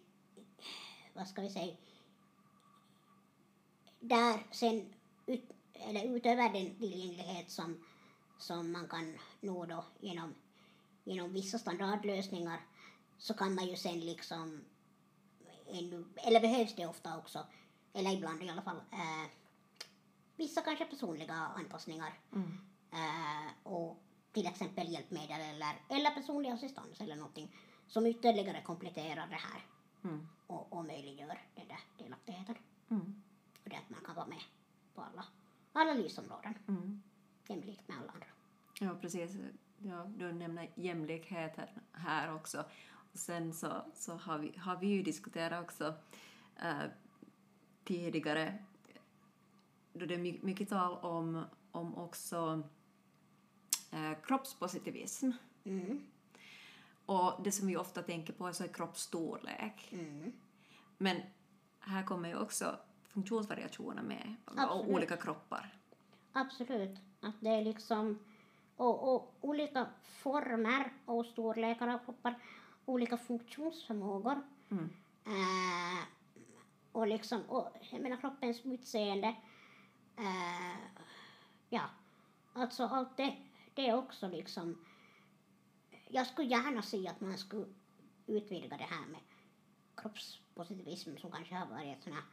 [1.13, 1.75] vad ska vi säga,
[3.99, 4.93] där sen
[5.25, 7.85] ut, eller utöver den tillgänglighet som,
[8.37, 10.35] som man kan nå då genom,
[11.03, 12.61] genom vissa standardlösningar
[13.17, 14.61] så kan man ju sen liksom
[15.67, 17.45] ännu, eller behövs det ofta också,
[17.93, 19.29] eller ibland i alla fall, eh,
[20.35, 22.57] vissa kanske personliga anpassningar Mm.
[22.91, 27.55] eh, och till exempel hjälpmedel eller, eller personlig assistans eller någonting
[27.87, 29.61] som ytterligare kompletterar det här
[30.03, 30.27] Mm.
[30.47, 32.55] och, och möjliggör den där delaktigheten.
[32.89, 33.21] Mm.
[33.63, 34.41] Och det att man kan vara med
[34.93, 35.25] på alla,
[35.73, 37.01] alla livsområden Mm.
[37.47, 38.27] jämlikt med alla andra.
[38.79, 39.37] Ja, precis.
[39.77, 41.55] Ja, du nämner jämlikhet
[41.91, 42.65] här, också.
[43.13, 45.93] Och sen så, så har, vi, har vi ju diskuterat också
[46.61, 46.83] eh,
[47.83, 48.63] tidigare
[49.93, 52.63] då det är my- mycket tal om, om också
[53.91, 55.32] eh, kroppspositivism.
[55.63, 56.06] Mm.
[57.06, 59.89] Och det som vi ofta tänker på är så är kroppsstorlek.
[59.91, 60.32] Mm.
[60.97, 61.21] Men
[61.80, 64.95] här kommer ju också funktionsvariationer med och Absolut.
[64.95, 65.75] olika kroppar.
[66.34, 66.99] Absolut.
[67.21, 68.19] Att det är liksom
[68.75, 72.39] och, och olika former och storlekar av kroppar,
[72.86, 74.41] olika funktionsförmågor.
[74.71, 74.89] Mm.
[75.25, 76.04] Eh,
[76.91, 79.36] och liksom, och, jag menar kroppens utseende.
[80.17, 80.78] Eh,
[81.69, 81.82] ja,
[82.54, 83.36] alltså allt det,
[83.73, 84.86] det är också liksom.
[86.08, 87.65] Jag skulle gärna se att man skulle
[88.27, 89.19] utvidga det här med
[89.95, 92.23] kroppspositivism som kanske har varit såna,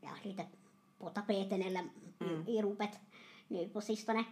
[0.00, 0.46] ja, lite
[0.98, 1.88] på tapeten eller
[2.20, 2.48] Mm.
[2.48, 2.98] i, ropet
[3.48, 4.24] nu på sistone.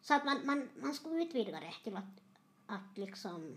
[0.00, 2.22] Så att man, man, man skulle utvidga det till att,
[2.66, 3.56] att liksom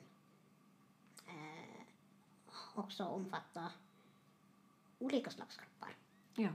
[1.27, 1.83] eh,
[2.75, 3.71] också omfatta
[4.99, 5.95] olika slags kroppar.
[6.35, 6.49] Ja.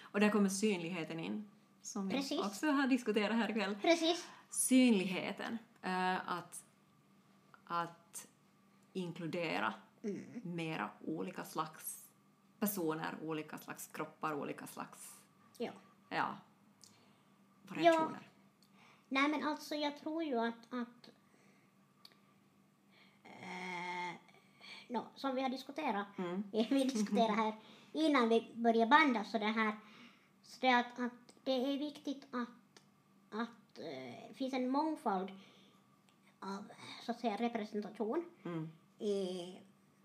[0.00, 1.50] Och där kommer synligheten in,
[1.90, 2.40] som vi Precis.
[2.40, 3.76] också har diskuterat här ikväll.
[3.82, 4.28] Precis.
[4.50, 6.64] Synligheten, eh, att,
[7.64, 8.26] att
[8.92, 10.40] inkludera Mm.
[10.44, 12.10] mera olika slags
[12.58, 15.20] personer, olika slags kroppar, olika slags
[15.58, 15.72] Ja.
[16.08, 16.36] ja,
[17.62, 18.28] variationer.
[19.08, 21.10] Nej men alltså jag tror ju att, att
[23.24, 24.14] eh,
[24.88, 26.42] nå, som vi har diskuterat, Mm.
[26.52, 27.54] vi diskuterade här
[27.92, 29.76] innan vi började banda så det här,
[30.42, 32.82] så det att, att det är viktigt att,
[33.30, 35.30] att eh, det finns en mångfald
[36.40, 36.64] av
[37.06, 38.70] så att säga representation Mm.
[38.98, 39.58] i,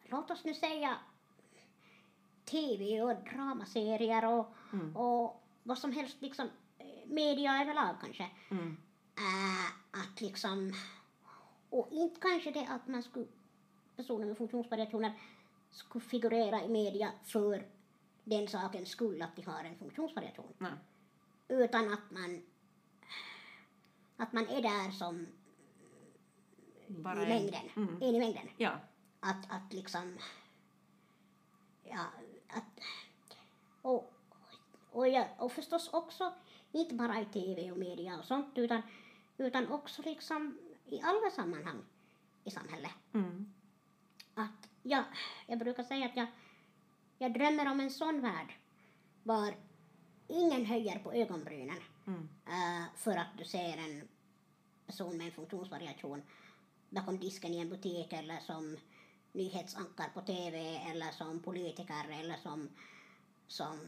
[0.04, 0.98] låt oss nu säga
[2.46, 4.96] tv och dramaserier och, Mm.
[4.98, 8.30] och vad som helst liksom eh, media överlag kanske.
[8.52, 8.78] Mm.
[9.18, 10.74] Äh, att liksom,
[11.70, 13.26] och inte kanske det att man skulle,
[13.96, 15.14] personer med funktionsvariationer
[15.72, 17.66] skulle figurera i media för
[18.24, 20.54] den sakens skull att de har en funktionsvariation.
[20.58, 20.72] Nej.
[21.48, 22.42] Utan att man,
[24.18, 25.28] att man är där som
[26.88, 27.96] Bara i en- mängden, Mm.
[28.02, 28.50] en i mängden.
[28.58, 28.80] Ja.
[29.20, 30.18] Att, att liksom,
[31.84, 32.06] ja,
[32.48, 32.80] att,
[33.82, 34.14] och,
[34.92, 36.34] och, jag, och förstås också
[36.72, 38.82] inte bara i TV och media och sånt utan,
[39.38, 41.82] utan också liksom i alla sammanhang
[42.44, 42.92] i samhället.
[43.14, 43.54] Mm.
[44.34, 45.04] Att jag,
[45.48, 46.28] jag brukar säga att jag,
[47.18, 48.54] jag drömmer om en sån värld
[49.24, 49.54] var
[50.28, 52.30] ingen höjer på ögonbrynen Mm.
[52.48, 54.08] eh, för att du ser en
[54.86, 56.22] person med en funktionsvariation
[56.90, 58.78] bakom disken i en butik eller som
[59.32, 62.70] nyhetsankar på TV eller som politiker eller som,
[63.48, 63.80] som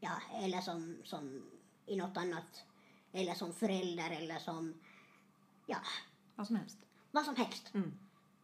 [0.00, 1.42] ja, eller som, som
[1.86, 2.64] i något annat
[3.12, 4.74] eller som förälder eller som
[5.66, 5.78] ja,
[6.34, 6.78] Vad som helst.
[7.10, 7.74] vad som helst.
[7.74, 7.92] Mm.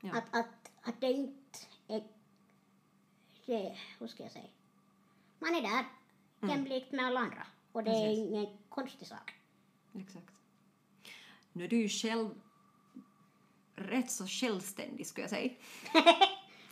[0.01, 0.13] Ja.
[0.19, 1.59] Att, att, att det inte
[1.89, 2.05] är,
[3.47, 4.49] det, hur ska jag säga,
[5.39, 5.85] man är där
[6.41, 8.19] jämlikt med alla andra och det är Precis.
[8.19, 9.35] ingen konstig sak.
[9.99, 10.35] Exakt.
[11.53, 12.31] Nu är du ju själv
[13.75, 15.53] rätt så självständig skulle jag säga.
[15.93, 16.03] ja,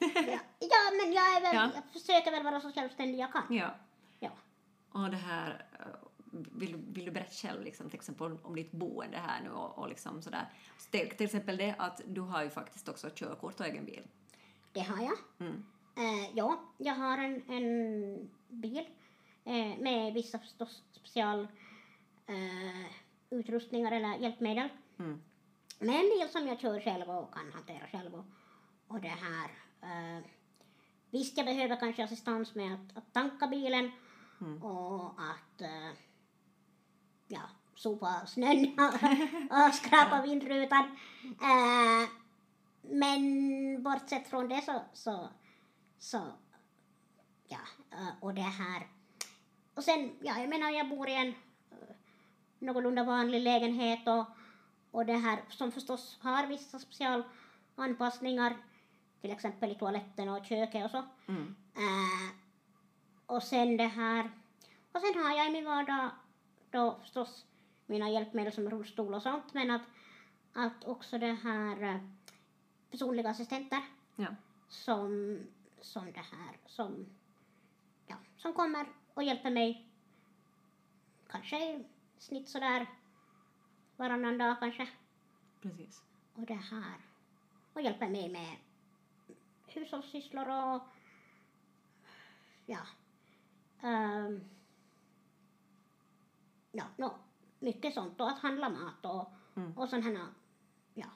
[0.58, 1.70] ja, men jag, är väl, Ja.
[1.74, 3.54] jag försöker väl vara så självständig jag kan.
[3.54, 3.74] Ja.
[4.20, 4.30] Ja.
[4.92, 5.86] Och det här, eh,
[6.30, 9.50] vill, du- vill du berätta själv liksom, till exempel om, om ditt boende här nu
[9.50, 10.52] och, och liksom sådär.
[10.78, 14.02] Så till, till exempel det att du har ju faktiskt också körkort och egen bil.
[14.72, 15.18] Det har jag.
[15.48, 15.64] Mm.
[15.96, 18.86] Eh, ja, jag har en, en bil
[19.46, 21.48] eh, med vissa förstås special
[22.26, 22.86] eh,
[23.30, 24.68] utrustningar eller hjälpmedel.
[24.98, 25.22] Mm.
[25.78, 28.14] Men en bil som jag kör själv och kan hantera själv.
[28.14, 28.24] Och,
[28.88, 29.50] och det här.
[29.82, 30.24] Eh,
[31.10, 33.90] visst, jag behöver kanske assistans med att, att tanka bilen
[34.40, 34.62] Mm.
[34.62, 35.90] och att eh,
[37.26, 37.40] ja,
[37.74, 38.66] sopa snön
[39.50, 40.84] och skrapa vindrutan.
[41.24, 42.08] Eh,
[42.82, 45.28] men bortsett från det så, så,
[45.98, 46.32] så
[47.48, 47.58] ja,
[47.92, 48.86] eh, och det här.
[49.76, 51.94] Och sen, ja, jag menar jag bor i en eh,
[52.58, 54.24] någorlunda vanlig lägenhet och,
[54.90, 58.56] och det här som förstås har vissa specialanpassningar,
[59.20, 61.04] till exempel i toaletten och köket och så.
[61.28, 61.56] Mm.
[61.74, 62.34] Eh,
[63.26, 64.30] och sen det här,
[64.92, 66.10] och sen har jag i min vardag
[66.70, 67.44] då förstås
[67.86, 69.82] mina hjälpmedel som rullstol och sånt, men att,
[70.52, 72.00] att också det här eh,
[72.90, 73.80] personliga assistenter
[74.16, 74.28] Ja.
[74.68, 75.38] som,
[75.80, 77.06] som det här, som,
[78.06, 78.86] ja, som kommer
[79.16, 79.88] och hjälper mig
[81.28, 81.84] kanske i
[82.18, 82.86] snitt sådär
[83.96, 84.88] varannan dag kanske.
[85.60, 86.04] Precis.
[86.34, 87.00] Och det här,
[87.72, 88.56] och hjälper mig med
[89.66, 90.82] hushållssysslor och
[92.66, 92.86] ja,
[93.80, 94.40] ehm,
[96.72, 97.18] ja, no,
[97.58, 99.78] mycket sånt och att handla mat och, Mm.
[99.78, 100.34] och sådana,
[100.94, 101.06] ja,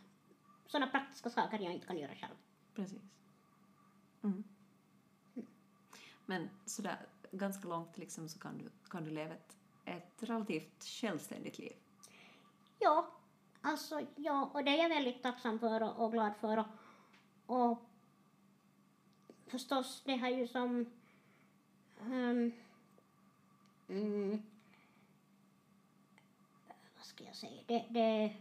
[0.67, 2.35] sådana praktiska saker jag inte kan göra själv.
[2.75, 3.03] Precis.
[4.23, 4.45] Mm.
[6.27, 11.59] Men sådär ganska långt liksom så kan du, kan du leva ett, ett relativt självständigt
[11.59, 11.73] liv.
[12.79, 13.11] Ja,
[13.61, 16.59] alltså ja, och det är jag väldigt tacksam för och, och glad för.
[16.59, 16.67] Och,
[17.47, 17.79] och
[19.47, 20.93] förstås, det har ju som...
[22.01, 22.53] ehm,
[23.89, 24.43] mm,
[26.97, 27.63] vad ska jag säga?
[27.67, 27.87] Det...
[27.91, 28.37] det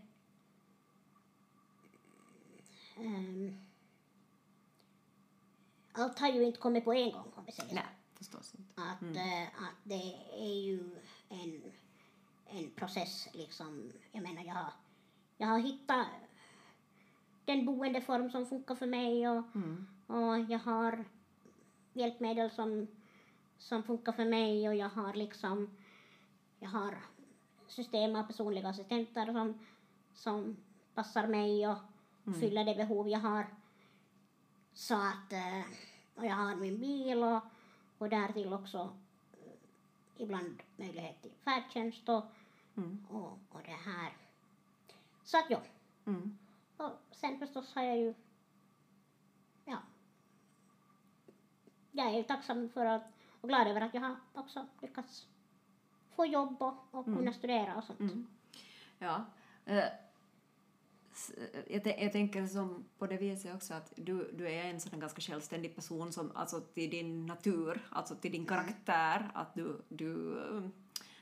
[2.97, 3.65] ehm,
[5.91, 7.98] allt har ju inte kommit på en gång, om vi säger så Nej,
[8.29, 8.81] förstås inte.
[8.81, 10.79] att, eh, att det är ju
[11.29, 11.61] en,
[12.45, 13.91] en process liksom.
[14.11, 14.73] Jag menar jag har,
[15.37, 16.07] jag har hittat
[17.45, 19.87] den boendeform som funkar för mig och, Mm.
[20.07, 21.05] och jag har
[21.93, 22.87] hjälpmedel som,
[23.57, 25.69] som funkar för mig och jag har liksom
[26.59, 26.97] jag har
[27.67, 29.59] system av personliga assistenter som,
[30.13, 30.57] som
[30.93, 31.77] passar mig och
[32.27, 32.39] Mm.
[32.39, 33.45] fyller det behov jag har.
[34.73, 35.61] Så att, eh,
[36.15, 37.41] och jag har min bil och,
[37.99, 38.97] och därtill också
[39.33, 39.51] eh,
[40.17, 42.23] ibland möjlighet till färdtjänst och,
[42.77, 43.05] Mm.
[43.09, 44.17] och, och det här.
[45.23, 45.61] Så att ja,
[46.05, 46.37] Mm.
[46.77, 48.13] och sen förstås har jag ju,
[49.65, 49.77] ja,
[51.91, 53.03] jag är ju tacksam för att,
[53.41, 55.27] och glad över att jag har också lyckats
[56.15, 57.99] få jobb och, och kunna studera och sånt.
[57.99, 58.27] Mm.
[58.99, 59.25] Ja.
[59.65, 59.83] eh,
[61.67, 64.99] Jag, tän- jag tänker som på det viset också att du, du är en sån
[64.99, 70.37] ganska självständig person som, alltså till din natur, alltså till din karaktär, att du, du,
[70.39, 70.61] eh,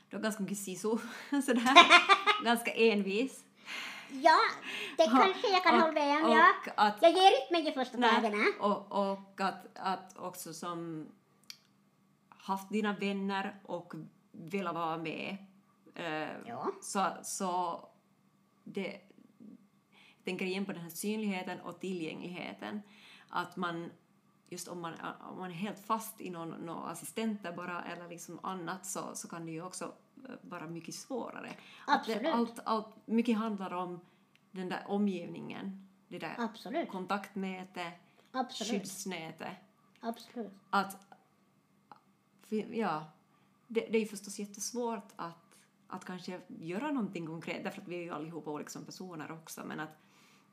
[0.08, 0.88] du har ganska mycket sisu,
[1.30, 1.74] sådär,
[2.44, 3.44] ganska envis.
[4.10, 4.38] Ja,
[4.96, 6.54] det kanske jag kan och- hålla med om, ja.
[6.76, 8.44] att- Jag ger inte mig i första Nej, dagarna.
[8.60, 11.06] och, och att, att också som
[12.28, 13.94] haft dina vänner och
[14.32, 15.36] velat vara med.
[15.94, 16.70] eh, Ja.
[16.82, 17.80] Så, så
[18.64, 19.07] det, jag
[20.28, 22.82] tänker igen på den här synligheten och tillgängligheten.
[23.28, 23.90] Att man,
[24.48, 24.94] just om man,
[25.30, 29.28] om man är helt fast i någon, någon assistenter bara eller liksom annat så, så
[29.28, 29.84] kan det ju också
[30.28, 31.50] eh, vara mycket svårare.
[31.86, 32.34] Att det, Absolut.
[32.34, 34.00] allt, allt, mycket handlar om
[34.50, 36.88] den där omgivningen, det där Absolut.
[36.88, 37.94] kontaktnätet,
[38.32, 38.72] Absolut.
[38.72, 39.56] skyddsnätet.
[40.00, 40.52] Absolut.
[40.70, 40.96] Att,
[42.70, 43.04] ja,
[43.66, 45.56] det, det är ju förstås jättesvårt att,
[45.86, 49.64] att kanske göra någonting konkret, därför att vi är ju allihopa olika som personer också,
[49.64, 49.98] men att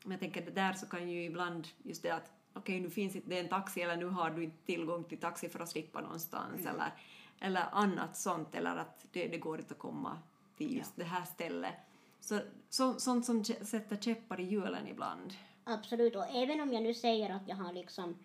[0.06, 3.16] men jag tänker att där så kan ju ibland just det att okej, nu finns
[3.16, 6.02] inte det en taxi eller nu har du inte tillgång till taxi för att slippa
[6.02, 6.76] någonstans Mm.
[6.76, 6.92] eller,
[7.40, 10.18] eller annat sånt eller att det, det går inte att komma
[10.58, 11.74] till just det här stället.
[12.20, 12.40] Så,
[12.70, 15.34] så, sånt som sätter käppar i hjulen ibland.
[15.64, 18.18] Absolut, och även om jag nu säger att jag har liksom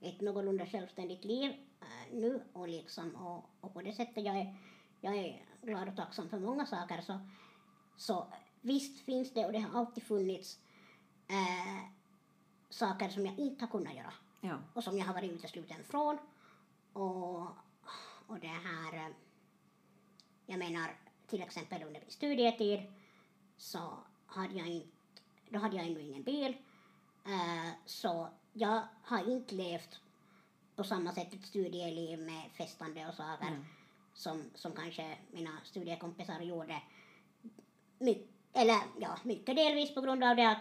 [0.00, 4.56] ett någorlunda självständigt liv äh, nu och, liksom, och, och på det sättet jag är,
[5.00, 7.18] jag är glad och tacksam för många saker så,
[7.96, 8.26] så
[8.60, 10.58] visst finns det och det har alltid funnits
[11.28, 11.84] äh,
[12.70, 14.58] saker som jag inte har kunnat göra Ja.
[14.74, 16.18] och som jag har varit utesluten från.
[16.92, 17.40] Och,
[18.26, 19.08] och det här, eh,
[20.46, 20.96] jag menar
[21.26, 22.80] till exempel under min studietid
[23.56, 24.88] så hade jag inte,
[25.50, 26.56] då hade jag ännu ingen bil.
[27.26, 30.00] Eh, så jag har inte levt
[30.76, 33.64] på samma sätt ett studieliv med festande och saker Mm.
[34.14, 36.82] som, som kanske mina studiekompisar gjorde.
[37.98, 40.58] My, eller ja, mycket delvis på grund av det att,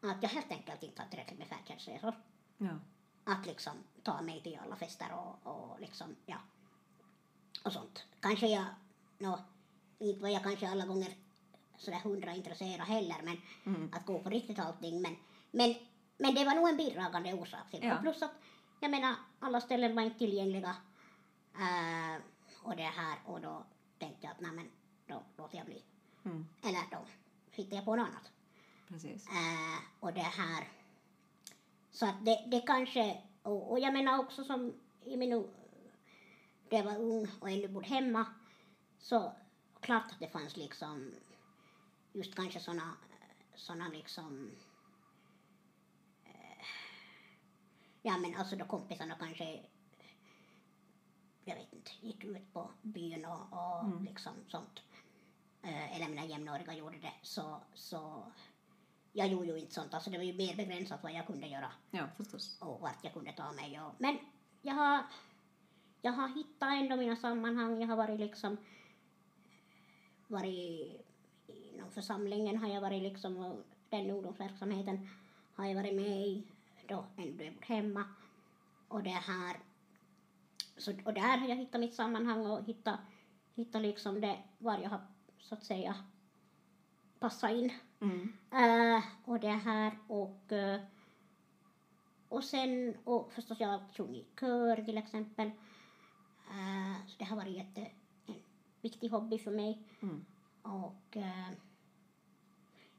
[0.00, 2.14] att jag helt enkelt inte har tillräckligt med färdtjänstresor
[2.58, 2.78] Ja.
[3.24, 3.72] att liksom
[4.02, 6.36] ta mig till alla fester och, och liksom, ja,
[7.64, 8.04] och sånt.
[8.20, 8.64] Kanske jag,
[9.18, 9.38] nå,
[9.98, 11.14] inte var jag kanske alla gånger
[11.78, 13.90] sådär hundra intresserad heller, men Mm.
[13.92, 15.16] att gå på riktigt allting, men,
[15.50, 15.74] men,
[16.18, 17.84] men det var nog en bidragande orsak till.
[17.84, 17.94] Ja.
[17.96, 18.32] Och plus att,
[18.80, 20.76] jag menar, alla ställen var inte tillgängliga,
[21.54, 22.22] äh,
[22.62, 23.64] och det här, och då
[23.98, 24.70] tänkte jag att nej men,
[25.06, 25.82] då låter jag bli.
[26.24, 26.46] Mm.
[26.62, 26.98] Eller då
[27.50, 28.30] hittar jag på något annat.
[28.90, 29.26] Precis.
[29.28, 30.68] Äh, och det här.
[31.90, 34.74] Så att det, det kanske, och, och jag menar också som
[35.04, 38.26] i min, då jag var ung och ännu bodde hemma,
[38.98, 39.32] så
[39.80, 41.14] klart att det fanns liksom
[42.12, 42.96] just kanske såna,
[43.54, 44.50] såna liksom
[46.24, 46.64] eh,
[48.02, 49.60] ja men alltså då kompisarna kanske
[51.44, 54.04] jag vet inte, gick ut på byn och, och Mm.
[54.04, 54.82] liksom sånt.
[55.62, 58.32] Eh, eller mina jämnåriga gjorde det, så, så
[59.12, 59.94] jag gjorde ju inte sånt.
[59.94, 62.58] Alltså det var ju mer begränsat vad jag kunde göra Ja, förstås.
[62.60, 63.80] och vart jag kunde ta mig.
[63.80, 64.18] Och, men
[64.62, 65.02] jag har,
[66.02, 67.80] jag har hittat ändå mina sammanhang.
[67.80, 68.56] Jag har varit liksom
[70.26, 71.00] varit
[71.46, 75.08] inom församlingen har jag varit liksom och den ungdomsverksamheten
[75.54, 76.46] har jag varit med i
[76.88, 78.04] då ändå jag bodde hemma.
[78.88, 79.56] Och det här
[80.76, 83.00] så, och där har jag hittat mitt sammanhang och hittat,
[83.54, 85.00] hittat liksom det var jag har
[85.38, 85.94] så att säga
[87.18, 87.72] passat in.
[88.00, 88.32] Mm.
[88.52, 90.80] Eh, och det här och eh,
[92.28, 95.46] och sen och förstås jag har sjungit i kör till exempel.
[96.50, 97.90] Eh, så det har varit jätte,
[98.26, 98.34] en
[98.80, 99.82] viktig hobby för mig.
[100.00, 100.24] Mm.
[100.62, 101.16] Och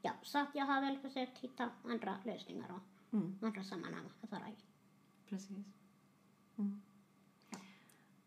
[0.02, 3.38] ja, så att jag har väl försökt hitta andra lösningar och Mm.
[3.42, 4.56] andra sammanhang att vara i.
[5.28, 5.66] Precis.
[6.56, 6.82] Mm.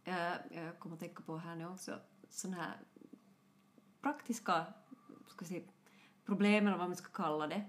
[0.03, 1.99] Jag, jag kommer att tänka på här nu också
[2.29, 2.79] sådana här
[4.01, 4.65] praktiska
[5.27, 5.63] ska säga,
[6.25, 7.61] problem, eller vad man ska kalla det.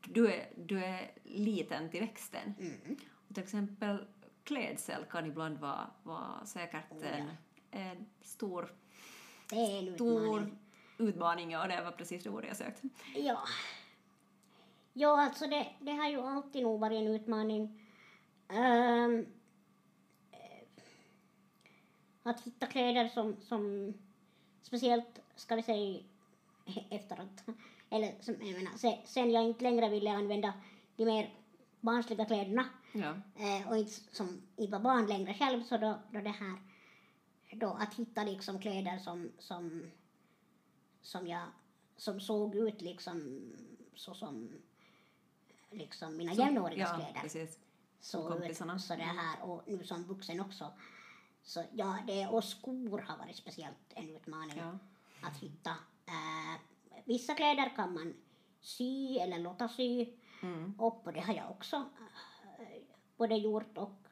[0.00, 2.54] Du är, du är liten till växten.
[2.60, 2.96] Mm.
[3.28, 4.06] Och till exempel
[4.44, 7.24] klädsel kan ibland vara, vara säkert Oh, ja.
[7.70, 8.72] en, stor,
[9.50, 10.58] Det är en stor utmaning.
[10.98, 12.88] utmaning och det var precis det ordet jag sökte.
[13.14, 13.38] Ja.
[14.92, 17.80] Ja, alltså det, det har ju alltid nog varit en utmaning.
[18.48, 19.26] Eh,
[22.22, 23.94] att hitta kläder som, som
[24.62, 26.00] speciellt, ska vi säga,
[26.90, 27.44] efter att,
[27.94, 30.52] eller som, jag menar, se, sen jag inte längre ville använda
[30.96, 31.34] de mer
[31.80, 33.14] barnsliga kläderna Ja.
[33.36, 36.58] eh, och inte som inte var barn längre själv så då, då det här
[37.52, 39.90] då att hitta liksom kläder som som
[41.02, 41.46] som jag
[41.96, 43.42] som såg ut liksom
[43.94, 44.48] så som
[45.70, 47.58] liksom mina jämnårigas ja, kläder precis.
[48.12, 48.74] kompisarna.
[48.76, 50.72] ut så det här och nu som vuxen också
[51.42, 54.78] så ja det och skor har varit speciellt en utmaning Ja.
[55.28, 55.70] att hitta
[56.06, 56.60] eh,
[57.04, 58.14] vissa kläder kan man
[58.60, 60.06] sy eller låta sy
[60.42, 60.74] Mm.
[60.80, 61.76] och det har jag också
[62.58, 62.82] eh,
[63.16, 64.06] både gjort och,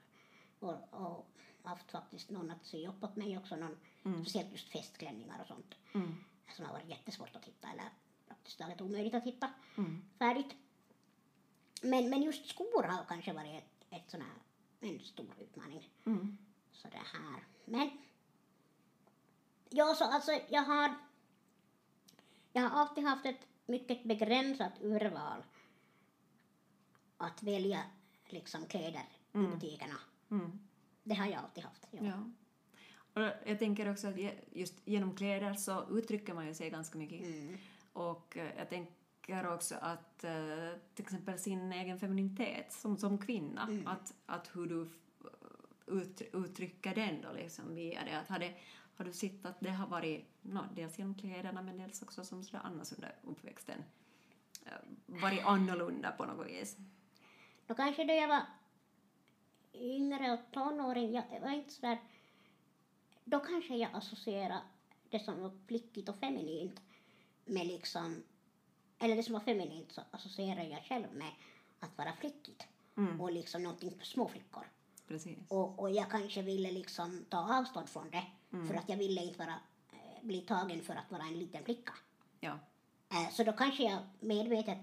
[0.58, 1.26] och, och
[1.62, 4.22] haft faktiskt någon att sy upp åt mig också, någon, Mm.
[4.24, 6.24] speciellt just festklänningar och sånt Mm.
[6.56, 7.84] som har varit jättesvårt att hitta eller
[8.28, 10.02] praktiskt taget omöjligt att hitta Mm.
[10.18, 10.54] färdigt.
[11.82, 14.38] Men, men just skor har kanske varit ett, ett sån här,
[14.90, 15.90] en stor utmaning.
[16.06, 16.38] Mm.
[16.72, 17.44] Så det här.
[17.64, 17.90] Men
[19.70, 20.94] ja, så alltså jag har
[22.52, 25.42] jag har alltid haft ett mycket begränsat urval
[27.16, 27.82] att välja
[28.26, 29.50] liksom kläder i Mm.
[29.50, 29.94] butikerna.
[30.30, 30.58] Mm.
[31.02, 31.86] Det har jag alltid haft.
[31.90, 32.04] Ja.
[32.04, 32.30] Ja.
[33.14, 34.16] Och jag tänker också att
[34.52, 37.20] just genom kläder så uttrycker man ju sig ganska mycket.
[37.26, 37.58] Mm.
[37.92, 40.32] Och eh, jag tänker också att eh,
[40.94, 43.86] till exempel sin egen femininitet som, som kvinna, Mm.
[43.86, 44.90] att, att hur du
[45.92, 48.18] ut, uttrycka den då liksom via det?
[48.18, 48.54] Att har, det,
[48.96, 52.44] har du sett att det har varit, no, dels genom kläderna men dels också som
[52.44, 53.84] sådär annars under uppväxten,
[54.66, 54.72] eh,
[55.06, 56.76] varit annorlunda på något vis?
[57.66, 58.42] Då kanske då jag var
[59.74, 61.98] yngre och tonåring, jag var inte sådär...
[63.24, 64.62] Då kanske jag associerade
[65.10, 66.80] det som var flickigt och feminint
[67.44, 68.22] med liksom...
[68.98, 71.32] Eller det som var feminint så associerar jag själv med
[71.80, 72.66] att vara flickigt
[72.96, 73.20] Mm.
[73.20, 74.66] och liksom någonting för små flickor.
[75.12, 75.38] Precis.
[75.48, 78.24] Och, och jag kanske ville liksom ta avstånd från det
[78.68, 79.54] för att jag ville inte vara,
[79.92, 81.92] eh, bli tagen för att vara en liten flicka.
[82.40, 82.58] Ja.
[83.10, 84.78] Eh, Så då kanske jag medvetet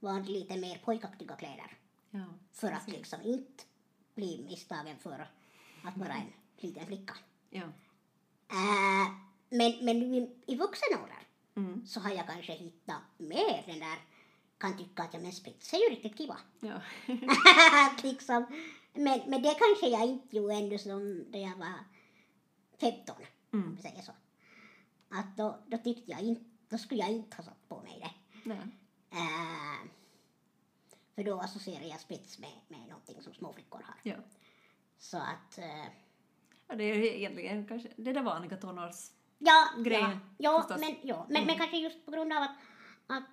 [0.00, 1.78] valde lite mer pojkaktiga kläder
[2.10, 2.24] ja.
[2.52, 3.64] för att liksom inte
[4.14, 5.30] bli misstagen för
[5.84, 7.14] att vara en liten flicka.
[7.50, 7.62] Ja.
[8.48, 9.12] Eh,
[9.48, 10.02] Men, men
[10.46, 11.16] i vuxen ålder
[11.54, 11.86] Mm.
[11.86, 13.98] så har jag kanske hittat mer den där,
[14.58, 16.36] kan tycka att ja, men spets är ju riktigt kiva.
[16.60, 16.80] Ja.
[18.02, 18.46] liksom.
[18.92, 21.74] Men, men det kanske jag inte gjorde ännu som när jag var
[22.80, 23.16] 15,
[23.52, 23.76] om Mm.
[23.76, 24.12] vi säger så.
[25.08, 28.10] Att då, då tyckte jag inte, då skulle jag inte ha satt på mig det.
[28.44, 28.58] Nej.
[29.10, 29.88] Eh,
[31.14, 33.94] för då associerar jag spets med, med någonting som småflickor har.
[34.02, 34.14] Ja.
[34.98, 35.84] Så att, eh,
[36.68, 36.74] ja.
[36.76, 39.10] Det är ju egentligen kanske det där vanliga tonårs...
[39.38, 42.56] ja, Grejen, ja, ja, men, ja men, men kanske just på grund av att,
[43.06, 43.24] att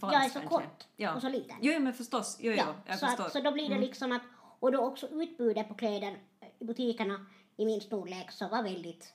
[0.00, 0.48] jag är så kanske.
[0.48, 1.14] kort Ja.
[1.14, 1.56] och så liten.
[1.60, 2.36] Jo, men förstås.
[2.40, 3.24] Jo, jo, Ja, jag så, förstår.
[3.26, 3.80] att, så då blir det Mm.
[3.86, 4.22] liksom att,
[4.60, 6.18] och då också utbudet på kläder
[6.58, 9.14] i butikerna i min storlek så var väldigt,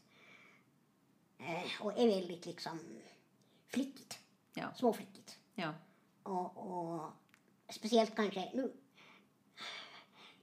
[1.37, 2.79] eh, och är väldigt liksom
[3.67, 4.19] flickigt,
[4.53, 4.73] Ja.
[4.75, 5.37] småflickigt.
[5.55, 5.73] Ja.
[6.23, 7.09] Och, och
[7.69, 8.73] speciellt kanske nu,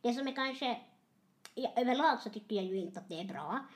[0.00, 0.80] det som är kanske,
[1.54, 3.66] ja, överlag så tycker jag ju inte att det är bra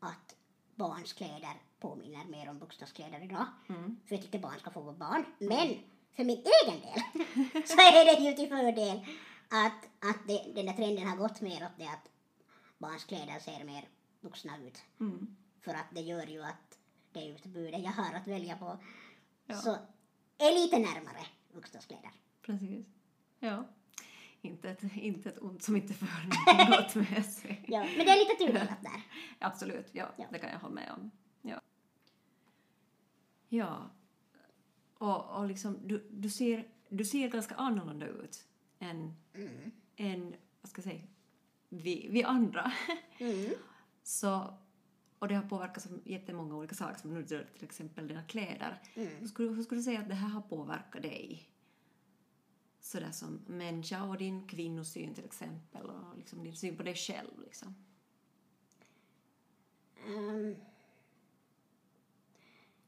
[0.00, 0.36] att
[0.74, 3.46] barns kläder påminner mer om vuxnas kläder idag.
[3.68, 4.00] Mm.
[4.06, 5.24] För jag tycker barn ska få vara barn.
[5.38, 5.68] Men
[6.12, 7.00] för min egen del
[7.68, 9.06] så är det ju till fördel
[9.48, 12.10] att, att det, den där trenden har gått mer åt det att
[12.78, 13.88] barns kläder ser mer
[14.20, 14.82] vuxna ut.
[15.00, 15.36] Mm.
[15.60, 16.78] För att det gör ju att
[17.12, 18.78] det utbudet jag har att välja på
[19.46, 19.56] Ja.
[19.56, 19.70] så
[20.38, 22.10] är lite närmare vuxnas kläder.
[22.42, 22.86] Precis.
[23.38, 23.64] Ja.
[24.40, 26.06] Inte ett, inte ett ont som inte för
[26.66, 27.64] något gott med sig.
[27.68, 29.02] Ja, men det är lite tudelat där.
[29.38, 30.24] Absolut, ja, Ja.
[30.32, 31.10] Det kan jag hålla med om.
[31.42, 31.60] Ja.
[33.48, 33.90] Ja.
[34.94, 38.47] Och, och liksom, du, du, ser, du ser ganska annorlunda ut
[38.78, 39.70] än, Mm.
[39.96, 41.02] än vad ska jag säga,
[41.68, 42.72] vi, vi andra.
[43.18, 43.50] Mm.
[44.02, 44.54] Så,
[45.18, 48.82] och det har påverkat som jättemånga olika saker, som nu till exempel dina kläder.
[48.94, 49.08] Mm.
[49.08, 51.48] Hur, skulle, hur skulle du säga att det här har påverkat dig?
[52.80, 57.40] Sådär som människa och din kvinnosyn till exempel och liksom din syn på dig själv.
[57.44, 57.74] Liksom.
[60.06, 60.56] Um,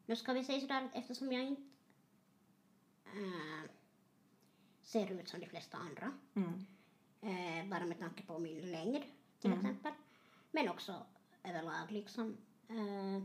[0.06, 1.62] nu ska vi säga sådär att eftersom jag inte
[3.04, 3.70] eh,
[4.90, 6.66] ser ut som de flesta andra, Mm.
[7.20, 9.02] eh, bara med tanke på min längd
[9.40, 9.58] till Mm.
[9.66, 9.92] exempel,
[10.50, 11.06] men också
[11.44, 12.36] överlag liksom
[12.68, 13.22] eh,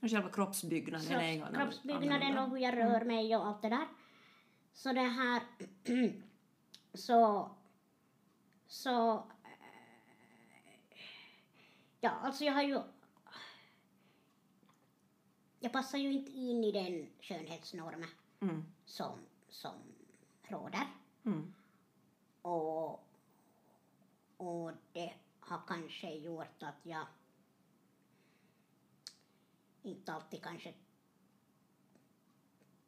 [0.00, 1.60] Och själva kroppsbyggnaden är kropps, annorlunda.
[1.60, 3.88] kroppsbyggnaden och hur jag rör mig och allt det där.
[4.72, 5.42] Så det här,
[6.94, 7.50] så,
[8.66, 9.14] så,
[9.44, 10.98] eh,
[12.00, 12.80] ja alltså jag har ju,
[15.60, 18.08] jag passar ju inte in i den skönhetsnormen
[18.40, 18.64] Mm.
[18.84, 19.18] som,
[19.48, 19.72] som
[20.52, 20.86] råder.
[21.24, 21.54] Mm.
[22.42, 23.04] Och,
[24.36, 27.06] och det har kanske gjort att jag
[29.82, 30.74] inte alltid kanske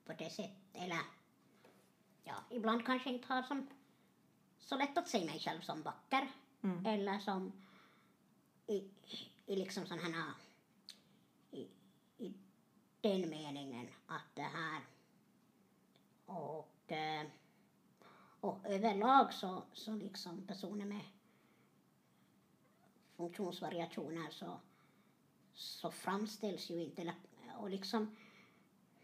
[0.05, 1.01] på det sättet, eller
[2.25, 3.69] ja, ibland kanske inte har som
[4.59, 6.29] så lätt att se mig själv som vacker
[6.65, 6.87] Mm.
[6.87, 7.53] eller som
[8.67, 8.91] i,
[9.47, 10.33] i liksom sån här
[11.51, 11.69] i,
[12.19, 12.35] i
[13.01, 14.83] den meningen att det här
[16.27, 17.27] och eh,
[18.45, 21.01] och överlag så, så liksom personer med
[23.17, 24.61] funktionsvariationer så,
[25.53, 27.15] så framställs ju inte,
[27.59, 28.17] och liksom,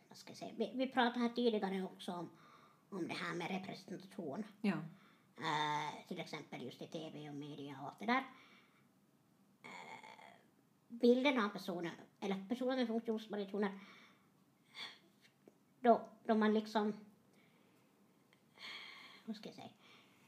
[0.09, 2.31] vad ska jag säga, vi, vi pratade här tidigare också om,
[2.91, 4.77] om det här med representation, Ja.
[5.37, 8.25] eh, till exempel just i tv och media och allt det där.
[9.63, 10.37] Eh,
[10.89, 13.81] bilden av personer, eller personer med funktionsvariationer,
[15.81, 17.10] då, då man liksom
[19.31, 19.69] vad ska jag säga,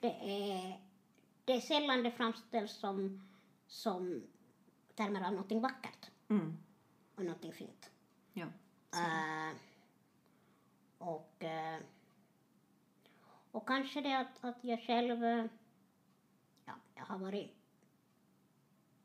[0.00, 0.08] det
[0.52, 0.80] är,
[1.44, 3.28] det är sällan det framställs som,
[3.66, 4.22] som
[4.94, 6.56] termer av någonting vackert Mm.
[7.14, 7.90] och någonting fint.
[8.32, 8.46] Ja.
[8.94, 9.56] Eh,
[10.98, 11.80] och, eh,
[13.50, 15.44] och kanske det att, att jag själv, eh,
[16.64, 17.50] ja, jag har varit,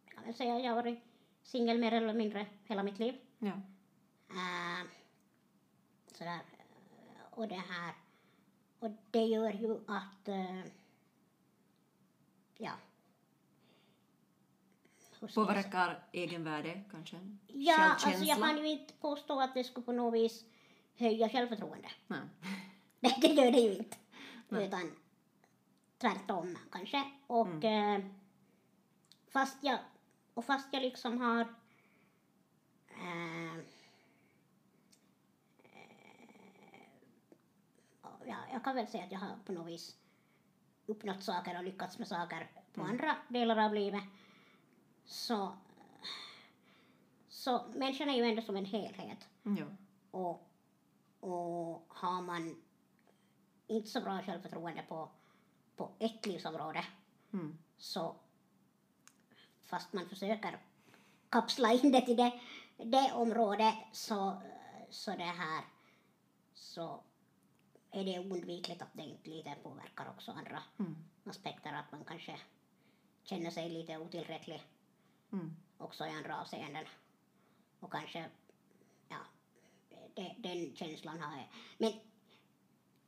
[0.05, 0.99] jag kan väl säga jag har varit
[1.43, 3.15] singel mer eller mindre hela mitt liv.
[3.39, 3.61] Ja.
[6.11, 6.39] Sådär.
[7.31, 7.93] Och det här.
[8.79, 10.27] Och det gör ju att...
[10.27, 10.61] eh,
[12.57, 12.71] ja.
[15.35, 17.17] Påverkar egenvärde kanske?
[17.47, 20.45] Ja, alltså jag kan ju inte påstå att det skulle på något vis
[20.95, 21.89] höja självförtroende.
[22.07, 22.19] Nej.
[23.21, 23.97] Det, gör det ju inte.
[24.49, 24.91] Utan
[25.97, 27.03] tvärtom kanske.
[27.27, 28.01] Och eh,
[29.29, 29.79] fast jag,
[30.33, 31.41] och fast jag liksom har
[32.89, 33.36] eh,
[38.27, 39.95] eh, ja, jag kan väl säga att jag har på något vis
[40.85, 44.03] uppnått saker och lyckats med saker på andra delar av livet.
[45.05, 45.57] Så,
[47.29, 49.27] så människan är ju ändå som en helhet.
[49.43, 49.65] Ja.
[50.11, 50.49] Och,
[51.19, 52.61] och har man
[53.67, 55.09] inte så bra självförtroende på,
[55.75, 56.85] på ett livsområde
[57.33, 57.57] Mm.
[57.77, 58.15] så
[59.61, 60.59] fast man försöker
[61.29, 62.39] kapsla in det till det,
[62.77, 64.41] det området så,
[64.89, 65.63] så det här
[66.53, 67.03] så
[67.91, 70.95] är det oundvikligt att det lite påverkar också andra Mm.
[71.23, 72.39] aspekter att man kanske
[73.23, 74.63] känner sig lite otillräcklig
[75.31, 75.55] Mm.
[75.77, 76.85] också i andra avseenden.
[77.79, 78.29] Och kanske,
[79.09, 79.17] ja,
[80.15, 81.47] det, den känslan har jag.
[81.77, 81.93] Men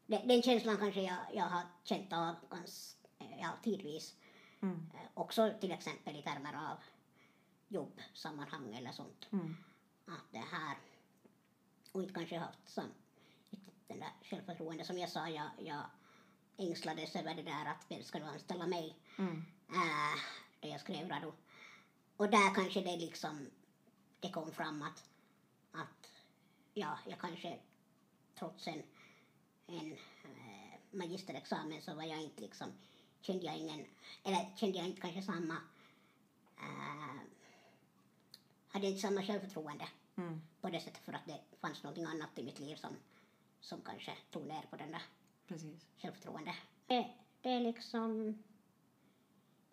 [0.05, 4.15] den, den känslan kanske jag, jag har känt av gans, ja, tidvis.
[4.61, 4.91] Mm.
[4.93, 6.77] Eh, Också till exempel i termer av
[7.67, 9.27] jobbsammanhang eller sånt.
[9.31, 9.55] Mm.
[10.05, 10.77] Att det här,
[11.91, 12.83] och inte kanske haft som,
[13.89, 15.83] den där självförtroende som jag sa, jag, jag
[16.57, 18.95] ängslades över det där att vem ska du anställa mig?
[19.17, 19.45] Mm.
[19.69, 20.19] äh,
[20.59, 21.31] det jag skrev Radu.
[22.17, 23.49] Och där kanske det liksom,
[24.19, 25.03] det kom fram att,
[25.71, 26.11] att
[26.73, 27.59] ja, jag kanske
[28.39, 28.83] trots en,
[29.67, 29.91] en
[30.23, 32.67] eh, magisterexamen så var jag inte liksom,
[33.21, 33.85] kände jag ingen,
[34.23, 35.57] eller kände jag inte kanske samma,
[36.57, 37.21] eh,
[38.67, 40.41] hade inte samma självförtroende Mm.
[40.61, 42.95] på det sättet för att det fanns någonting annat i mitt liv som,
[43.59, 45.01] som kanske tog ner på den där
[45.47, 45.87] Precis.
[45.97, 46.55] självförtroende.
[46.87, 47.07] Det,
[47.41, 48.37] det är liksom...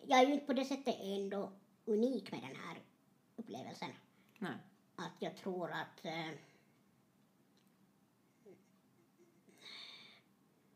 [0.07, 1.51] Jag är ju inte på det sättet ändå
[1.85, 2.77] unik med den här
[3.35, 3.89] upplevelsen.
[4.39, 4.53] Nej.
[4.95, 6.05] Att jag tror att...
[6.05, 6.29] Eh,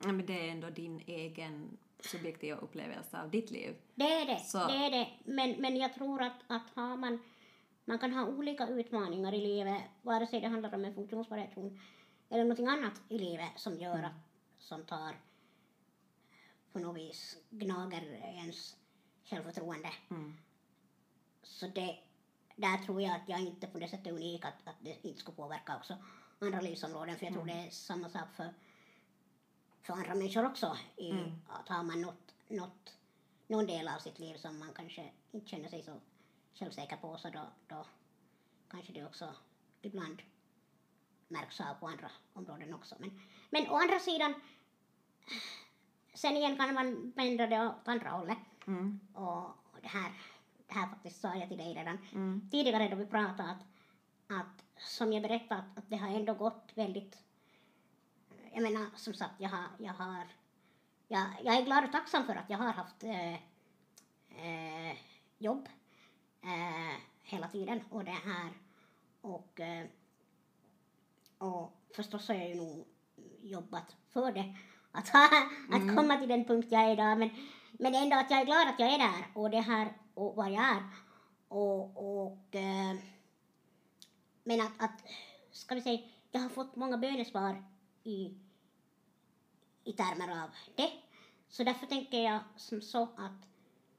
[0.03, 3.75] Ja, men det är ändå din egen subjektiva upplevelse av ditt liv.
[3.95, 5.07] det är det, Så- det är det.
[5.23, 7.19] Men, men jag tror att, att har man...
[7.85, 11.79] Man kan ha olika utmaningar i livet, vare sig det handlar om en funktionsvariation
[12.31, 14.13] eller någonting annat i livet som gör att,
[14.59, 15.15] som tar
[16.71, 18.75] på något vis gnager ens
[19.23, 19.89] självförtroende.
[20.09, 20.37] Mm.
[21.43, 21.99] Så det,
[22.55, 25.19] där tror jag att jag inte på det sättet är unik att, att det inte
[25.19, 25.97] skulle påverka också
[26.39, 27.17] andra livsområden.
[27.17, 28.53] För jag tror det är samma sak för,
[29.81, 30.77] för andra människor också.
[30.97, 31.31] I, Mm.
[31.47, 32.97] Att har man något, något,
[33.47, 35.99] någon del av sitt liv som man kanske inte känner sig så
[36.53, 37.85] självsäker på så då, då
[38.69, 39.35] kanske det också
[39.81, 40.21] ibland
[41.31, 42.95] märks av på andra områden också.
[42.99, 44.33] Men, men å andra sidan,
[46.13, 48.37] sen igen kan man vända det åt andra hållet.
[48.67, 48.99] Mm.
[49.13, 50.11] Och och det här,
[50.67, 52.49] det här faktiskt sa jag till dig redan Mm.
[52.51, 53.63] tidigare då vi pratade att,
[54.27, 57.17] att som jag berättade att, att det har ändå gått väldigt
[58.53, 60.27] jag menar som sagt jag har, jag har
[61.07, 63.33] jag, jag är glad och tacksam för att jag har haft eh,
[64.29, 64.97] eh,
[65.37, 65.69] jobb
[66.41, 68.51] eh, hela tiden och det här
[69.21, 69.59] och
[71.41, 72.87] och förstås har jag ju nog
[73.41, 74.55] jobbat för det.
[74.91, 75.25] Att, ha,
[75.71, 77.17] att komma till den punkt jag är idag.
[77.17, 77.29] Men,
[77.71, 80.51] men ändå att jag är glad att jag är där och det här och vad
[80.51, 80.83] jag är.
[81.47, 82.95] Och, och eh,
[84.43, 85.03] men att, att
[85.51, 85.99] ska vi säga
[86.31, 87.63] jag har fått många bönesvar
[88.03, 88.33] i
[89.83, 90.91] i termer av det.
[91.49, 93.47] Så därför tänker jag som så att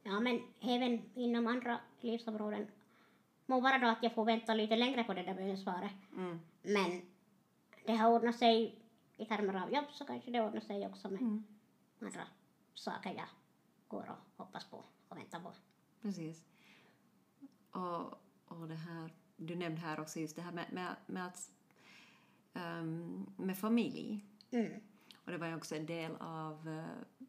[0.03, 2.67] ja men även inom andra livsområden
[3.47, 5.93] må vara då att jag får vänta lite längre på det där bönesvaret.
[6.17, 6.41] Mm.
[6.63, 7.03] men
[7.85, 8.79] det har ordnat sig
[9.17, 11.45] i termer av jobb så kanske det ordnar sig också med Mm.
[12.01, 12.27] andra
[12.75, 13.29] saker jag
[13.89, 15.53] går och hoppas på och väntar på.
[16.03, 16.45] Precis.
[17.71, 18.13] Och,
[18.47, 21.51] och det här, du nämnde här också just det här med, med, med att
[22.55, 24.25] ehm, med familj.
[24.51, 24.73] Mm.
[25.25, 26.85] Och det var ju också en del av eh,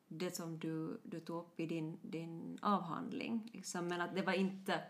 [0.08, 3.50] det som du, du tog upp i din, din avhandling.
[3.54, 3.88] Liksom.
[3.88, 4.84] Men att det var inte,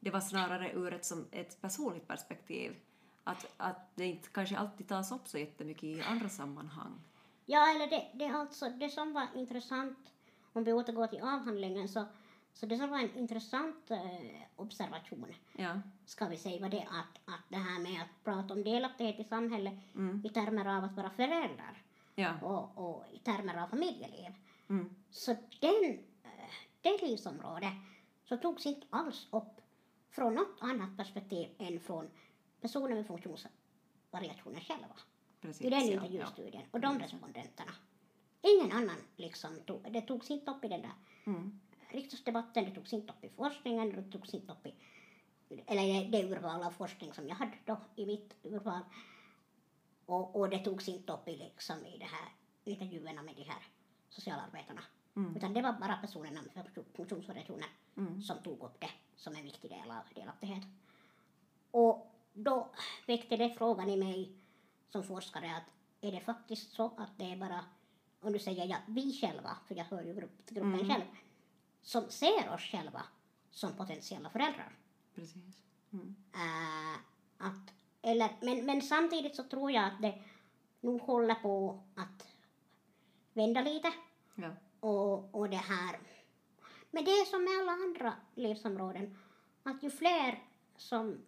[0.00, 2.76] det var snarare ur ett, som ett personligt perspektiv.
[3.28, 7.00] Att, att det inte kanske alltid tas upp så jättemycket i andra sammanhang.
[7.46, 9.98] Ja, eller det, det, alltså, det som var intressant,
[10.52, 12.04] om vi återgår till avhandlingen, så,
[12.52, 13.98] så det som var en intressant eh,
[14.56, 15.80] observation, Ja.
[16.06, 19.24] ska vi säga, var det att, att det här med att prata om delaktighet i
[19.24, 20.22] samhället Mm.
[20.26, 21.82] i termer av att vara föräldrar
[22.14, 22.34] Ja.
[22.42, 24.34] och, och i termer av familjeliv.
[24.68, 24.94] Mm.
[25.10, 26.50] Så den, eh,
[26.82, 27.72] det livsområdet
[28.24, 29.60] så togs inte alls upp
[30.10, 32.10] från något annat perspektiv än från
[32.60, 34.96] personer med funktionsvariationer själva.
[35.40, 35.66] Precis.
[35.66, 37.72] I den ja, intervjustudien och de respondenterna.
[38.42, 40.92] Ingen annan liksom tog, det togs inte upp i den där
[41.24, 41.32] Ja.
[41.32, 41.60] Mm.
[41.88, 44.74] riksdagsdebatten, det togs inte upp i forskningen, det togs inte upp i,
[45.66, 48.80] eller det, urval av forskning som jag hade då i mitt urval.
[50.06, 52.28] Och, och det togs inte upp i, liksom, i det här
[52.64, 53.62] intervjuerna med de här
[54.08, 54.80] socialarbetarna.
[55.16, 55.36] Mm.
[55.36, 58.22] Utan det var bara personerna med funktionsvariationer Mm.
[58.22, 60.64] som tog upp det som en viktig del av delaktighet.
[61.70, 62.70] Och då
[63.06, 64.32] väckte det frågan i mig
[64.88, 67.64] som forskare att är det faktiskt så att det är bara,
[68.20, 70.88] och nu säger jag vi själva, för jag hör ju grupp, gruppen Mm.
[70.88, 71.04] själv,
[71.82, 73.02] som ser oss själva
[73.50, 74.76] som potentiella föräldrar.
[75.14, 75.62] Precis.
[75.92, 76.16] Mm.
[76.34, 76.98] Äh,
[77.46, 77.72] att,
[78.02, 80.22] eller, men, men samtidigt så tror jag att det
[80.80, 82.26] nog håller på att
[83.32, 83.92] vända lite.
[84.34, 84.50] Ja.
[84.80, 85.98] Och, och det här.
[86.90, 89.18] Men det är som med alla andra livsområden,
[89.62, 90.42] att ju fler
[90.76, 91.18] som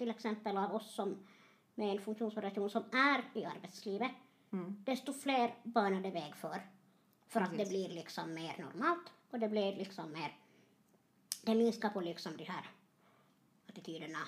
[0.00, 1.26] till exempel av oss som
[1.74, 4.10] med en funktionsvariation som är i arbetslivet,
[4.52, 4.76] Mm.
[4.84, 6.62] desto fler banar det väg för.
[7.28, 7.68] För att det Precis.
[7.68, 10.36] blir liksom mer normalt och det blir liksom mer,
[11.42, 12.70] det minskar på liksom de här
[13.68, 14.18] attityderna,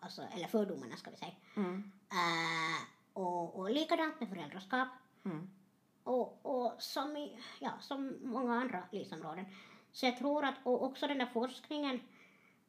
[0.00, 1.32] alltså, eller fördomarna ska vi säga.
[1.56, 1.92] Mm.
[2.10, 2.82] Äh,
[3.12, 4.88] och, och likadant med föräldraskap.
[5.24, 5.50] Mm.
[6.04, 9.44] Och, och som, i, ja, som många andra livsområden.
[9.92, 12.00] Så jag tror att, och också den där forskningen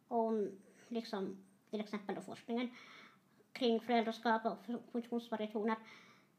[0.08, 0.52] om,
[0.88, 1.47] liksom,
[1.78, 2.70] till exempel då forskningen
[3.54, 5.76] kring föräldraskap och fun- funktionsvariationer,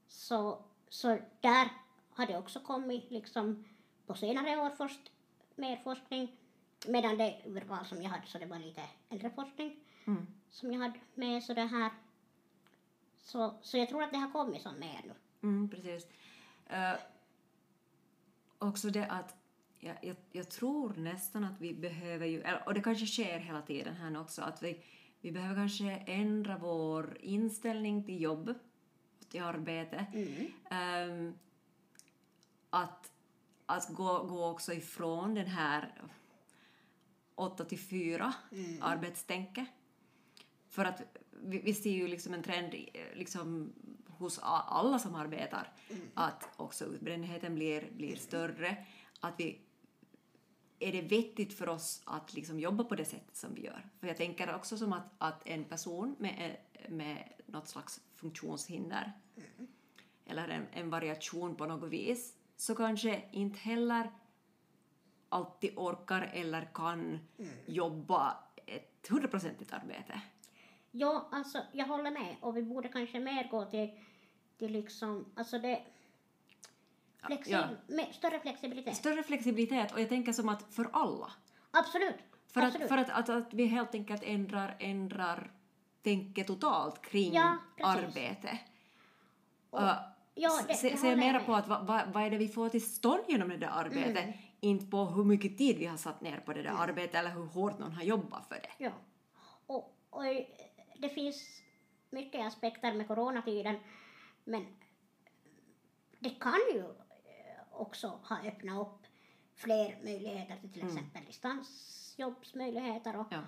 [0.08, 1.08] så, så
[1.40, 1.68] där
[2.10, 3.64] har det också kommit liksom
[4.06, 5.12] på senare år först
[5.54, 6.36] mer forskning,
[6.86, 10.26] medan det urval som jag hade så det var lite äldre forskning Mm.
[10.50, 11.90] som jag hade med så det här.
[13.16, 15.14] Så, så jag tror att det har kommit som mer nu.
[15.48, 16.06] Mm, precis.
[16.70, 16.94] Uh,
[18.58, 19.36] också det att
[19.78, 23.94] jag, jag, jag tror nästan att vi behöver ju, och det kanske sker hela tiden
[23.96, 24.82] här också, att vi,
[25.20, 28.54] vi behöver kanske ändra vår inställning till jobb,
[29.28, 30.06] till arbete.
[30.14, 30.46] Mm.
[30.70, 31.34] Ehm,
[32.70, 33.12] att
[33.66, 36.02] att gå, gå också ifrån den här
[37.34, 38.82] 8 till 4 Mm.
[38.82, 39.66] arbetstänket.
[40.68, 42.74] För att vi, vi ser ju liksom en trend
[43.14, 43.72] liksom
[44.06, 45.72] hos alla som arbetar
[46.14, 48.86] att också utbrändheten blir, blir större.
[49.20, 49.60] Att vi,
[50.78, 53.86] är det vettigt för oss att liksom jobba på det sättet som vi gör?
[54.00, 56.56] För jag tänker också som att, att en person med,
[56.88, 59.12] med något slags funktionshinder
[60.26, 64.10] eller en, en variation på något vis så kanske inte heller
[65.28, 67.18] alltid orkar eller kan
[67.66, 70.20] jobba ett hundraprocentigt arbete.
[70.90, 73.90] Ja, alltså jag håller med och vi borde kanske mer gå till,
[74.58, 75.82] till liksom, alltså det
[77.22, 77.50] flexi-
[77.88, 78.04] Ja.
[78.12, 78.96] större flexibilitet.
[78.96, 81.32] Större flexibilitet och jag tänker som att för alla.
[81.70, 82.14] Absolut.
[82.52, 82.88] För, att, Absolut.
[82.88, 85.50] för att, att, att vi helt enkelt ändrar, ändrar
[86.02, 88.58] tänket totalt kring Ja, arbete.
[89.70, 89.92] Och- Uh,
[90.34, 92.86] ja, det- se, se mera på att vad va, vad är det vi får till
[92.92, 94.32] stånd genom det där arbetet, Mm.
[94.60, 97.44] inte på hur mycket tid vi har satt ner på det där arbetet eller hur
[97.46, 98.84] hårt någon har jobbat för det.
[98.84, 98.90] Ja.
[99.66, 100.22] Och, och
[100.98, 101.62] det finns
[102.10, 103.76] mycket aspekter med coronatiden,
[104.44, 104.66] men
[106.18, 106.84] det kan ju
[107.80, 109.06] också ha öppnat upp
[109.54, 110.96] fler möjligheter till till Mm.
[110.96, 113.40] exempel distansjobbsmöjligheter och, Ja.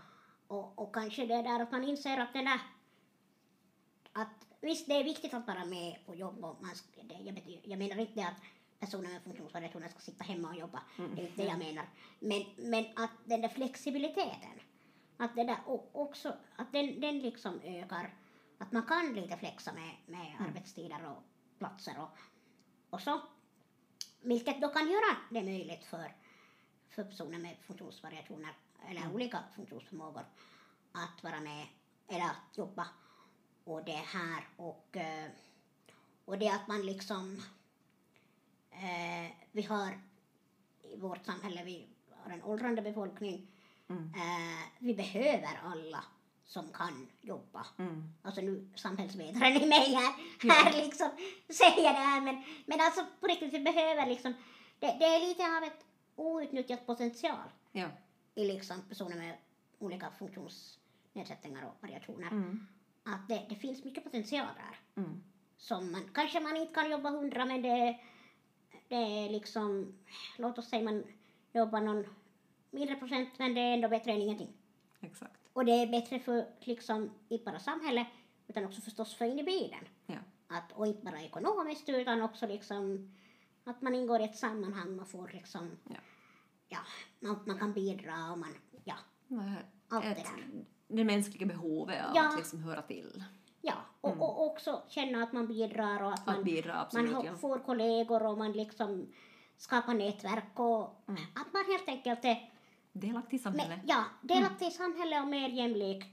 [0.47, 2.61] och, och kanske det där att man inser att det där
[4.13, 7.61] att visst det är viktigt att vara med på jobb och man, det, jag, betyder,
[7.71, 8.35] jag menar inte att
[8.79, 11.89] personer med funktionsvariationer ska sitta hemma och jobba, det är inte det jag menar.
[12.19, 14.61] Men, men att den där flexibiliteten,
[15.17, 15.59] att det där
[15.93, 18.15] också, att den, den liksom ökar,
[18.59, 21.23] att man kan lite flexa med, med arbetstider och
[21.59, 22.19] platser och,
[22.91, 23.21] och så.
[24.21, 26.15] Vilket då kan göra det möjligt för,
[26.89, 28.55] för personer med funktionsvariationer
[28.89, 30.25] eller olika funktionsförmågor
[30.93, 31.67] att vara med
[32.09, 32.89] eller att jobba.
[33.65, 35.31] Och det här och, eh,
[36.25, 37.43] och det att man liksom
[38.71, 40.01] eh, vi har
[40.83, 43.47] i vårt samhälle, vi har en åldrande befolkning.
[43.89, 44.13] Mm.
[44.15, 46.05] Eh, vi behöver alla
[46.51, 47.67] som kan jobba.
[47.79, 48.13] Mm.
[48.23, 50.13] Alltså nu samhällsvetaren i mig här,
[50.53, 51.11] här liksom
[51.49, 54.35] säger det här men, men alltså på riktigt vi behöver liksom
[54.79, 55.85] det, det är lite av ett
[56.17, 57.89] outnyttjat potential Ja.
[58.35, 59.37] i liksom personer med
[59.79, 62.29] olika funktionsnedsättningar och variationer.
[62.29, 62.67] Mm.
[63.05, 65.23] Att det, det finns mycket potential där Mm.
[65.57, 67.99] som man, kanske man inte kan jobba hundra men det,
[68.89, 69.99] det är liksom,
[70.39, 71.05] låt oss säga man
[71.53, 72.05] jobbar någon
[72.71, 74.53] mindre procent men det är ändå bättre än ingenting.
[75.01, 75.40] Exakt.
[75.53, 78.07] Och det är bättre för liksom inte bara samhället
[78.49, 79.85] utan också förstås för individen.
[80.07, 80.15] Ja.
[80.49, 83.13] Att, och inte bara ekonomiskt utan också liksom
[83.65, 85.97] att man ingår i ett sammanhang och får liksom, Ja.
[86.69, 86.79] ja,
[87.21, 88.95] man, man kan bidra och man, ja,
[89.29, 89.57] Det
[89.89, 90.65] Allt det ett, där.
[90.97, 92.29] det mänskliga behovet av Ja.
[92.29, 93.25] att liksom höra till.
[93.61, 93.75] ja.
[94.01, 97.13] Och, och också känna att man bidrar och att man Att bidra, man absolut.
[97.15, 97.35] har, ja.
[97.37, 99.13] får kollegor och man liksom
[99.57, 101.23] skapar nätverk och Mm.
[101.35, 102.50] att man helt enkelt är
[102.93, 103.79] delaktig i samhället.
[103.79, 106.05] Men, ja, delaktig i samhället och mer jämlik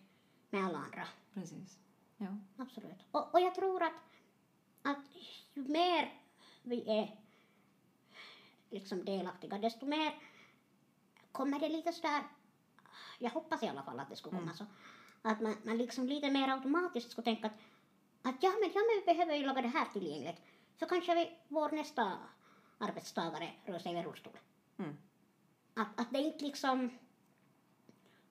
[0.50, 1.08] med alla andra.
[1.34, 1.80] Precis.
[2.18, 2.38] Ja.
[2.58, 3.06] Absolut.
[3.12, 3.94] Och, och jag tror att,
[4.82, 4.98] att
[5.54, 6.14] ju mer
[6.64, 7.20] vi är
[8.70, 10.14] liksom delaktiga, desto mer
[11.32, 12.24] kommer det lite sådär,
[13.20, 14.66] jag hoppas i alla fall att det skulle komma så,
[15.22, 17.60] att man, man liksom lite mer automatiskt skulle tänka att,
[18.22, 20.42] att ja, men, ja, men vi behöver ju laga det här tillgängligt,
[20.80, 22.18] så kanske vi, vår nästa
[22.78, 24.40] arbetstagare rör sig med rullstol.
[24.78, 24.98] Mm.
[25.78, 26.90] Att, att det inte liksom,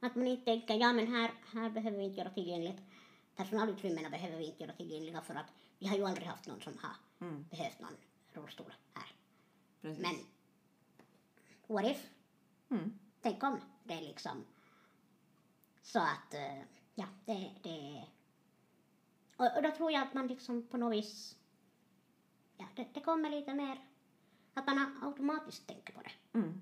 [0.00, 2.82] att man inte tänker, ja men här, här behöver vi inte göra tillgängligt,
[3.36, 6.78] personalutrymmena behöver vi inte göra tillgängliga för att vi har ju aldrig haft någon som
[6.78, 7.44] har Mm.
[7.50, 7.96] behövt någon
[8.32, 9.12] rullstol här.
[9.80, 10.02] Precis.
[10.02, 10.14] Men
[11.66, 12.06] what if?
[12.70, 12.98] Mm.
[13.20, 14.44] Tänk om det är liksom
[15.82, 16.62] så att, eh,
[16.94, 18.04] ja, det, det
[19.36, 21.36] och, och då tror jag att man liksom på något vis,
[22.56, 23.80] ja, det, det kommer lite mer,
[24.54, 26.38] att man automatiskt tänker på det.
[26.38, 26.60] Mm.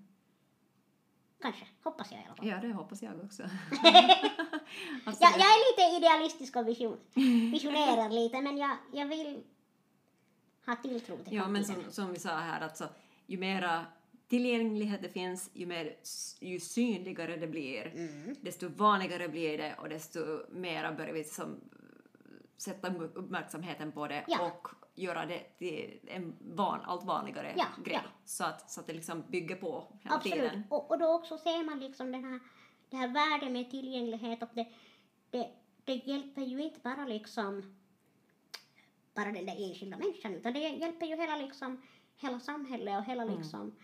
[1.44, 2.46] Kanske, hoppas jag i alla fall.
[2.48, 3.42] Ja, det hoppas jag också.
[5.04, 6.98] Jag, jag är lite idealistisk och vision,
[7.52, 9.42] visionerar lite, men jag, jag vill
[10.66, 12.88] ha tilltro till Ja, men som, som vi sa här, alltså,
[13.26, 13.86] ju mera
[14.28, 15.96] tillgänglighet det finns, ju, mer,
[16.40, 18.36] ju synligare det blir, Mm.
[18.40, 20.20] desto vanligare blir det och desto
[20.50, 21.60] mera börjar vi som,
[22.56, 24.46] sätta uppmärksamheten på det Ja.
[24.46, 27.94] och göra det till en van, allt vanligare Ja, grej.
[28.04, 28.10] ja.
[28.24, 30.38] Så, att, så att det liksom bygger på hela Absolut.
[30.38, 30.64] tiden.
[30.70, 32.40] Och, och då också ser man liksom den här,
[32.90, 34.66] det här värdet med tillgänglighet och det,
[35.30, 35.50] det,
[35.84, 37.74] det hjälper ju inte bara liksom
[39.14, 41.82] bara den där enskilda människan utan det hjälper ju hela liksom
[42.16, 43.36] hela samhället och hela Mm.
[43.38, 43.74] liksom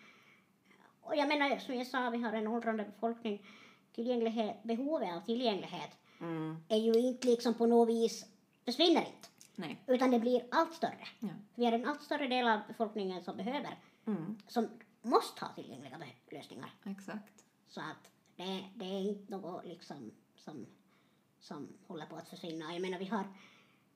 [1.00, 3.46] och jag menar som jag sa vi har en åldrande befolkning
[3.92, 5.90] tillgänglighet, behovet av tillgänglighet
[6.20, 6.56] Mm.
[6.68, 8.26] är ju inte liksom på något vis
[8.64, 9.28] försvinner inte
[9.60, 9.82] Nej.
[9.86, 11.08] utan det blir allt större.
[11.20, 11.28] Ja.
[11.54, 14.38] Vi är en allt större del av befolkningen som behöver, Mm.
[14.48, 14.68] som
[15.02, 16.00] måste ha tillgängliga
[16.30, 16.74] lösningar.
[16.84, 17.44] Exakt.
[17.68, 20.66] Så att det, det är inte något liksom som,
[21.40, 22.72] som håller på att försvinna.
[22.72, 23.24] Jag menar vi har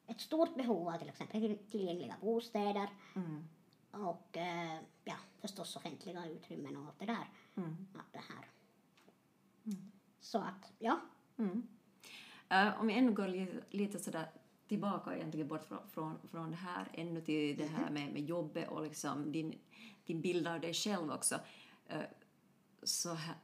[0.06, 3.44] ett stort behov av till exempel till- tillgängliga bostäder Mm.
[3.90, 7.28] och eh, ja, förstås offentliga utrymmen och allt det där.
[7.56, 7.86] Mm.
[7.94, 8.48] Allt det här.
[10.20, 11.00] Så att, ja.
[11.36, 11.66] Mm.
[12.48, 14.28] Eh, om vi ännu går lite, lite sådär
[14.68, 18.68] tillbaka egentligen bort från, från, från det här ännu till det här med, med jobbet
[18.68, 19.58] och liksom din,
[20.06, 21.40] din bild av dig själv också.
[21.86, 22.00] Eh,
[22.82, 23.36] så här,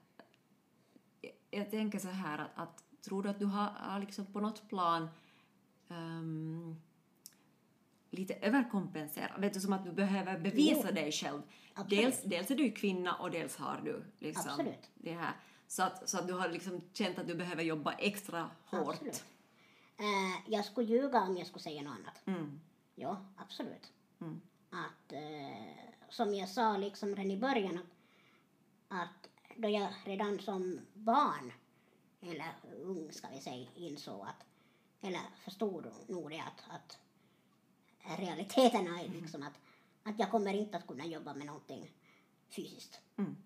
[1.51, 4.68] jag, tänker så här att, att tror du att du har, har liksom på något
[4.68, 5.09] plan
[5.89, 6.77] ehm,
[8.11, 9.39] lite överkompenserat?
[9.39, 10.95] Vet du, som att du behöver bevisa Jo.
[10.95, 11.43] dig själv.
[11.75, 12.05] Absolut.
[12.05, 14.91] Dels, dels är du kvinna och dels har du liksom Absolut.
[14.95, 15.33] det här.
[15.66, 18.89] Så att, så att du har liksom känt att du behöver jobba extra hårt.
[18.89, 19.25] Absolut.
[20.01, 22.26] Eh, jag skulle ljuga om jag skulle säga något annat.
[22.26, 22.61] Mm.
[22.94, 23.92] Ja, absolut.
[24.20, 24.40] Mm.
[24.70, 27.86] Att, eh, som jag sa liksom redan i början, att,
[28.88, 31.53] att då jag redan som barn,
[32.20, 34.46] eller ung ska vi säga, insåg att,
[35.01, 36.98] eller förstod nog det att, att
[38.18, 39.61] realiteterna är liksom att,
[40.03, 41.90] att jag kommer inte att kunna jobba med någonting
[42.48, 43.01] fysiskt.
[43.16, 43.36] Mm.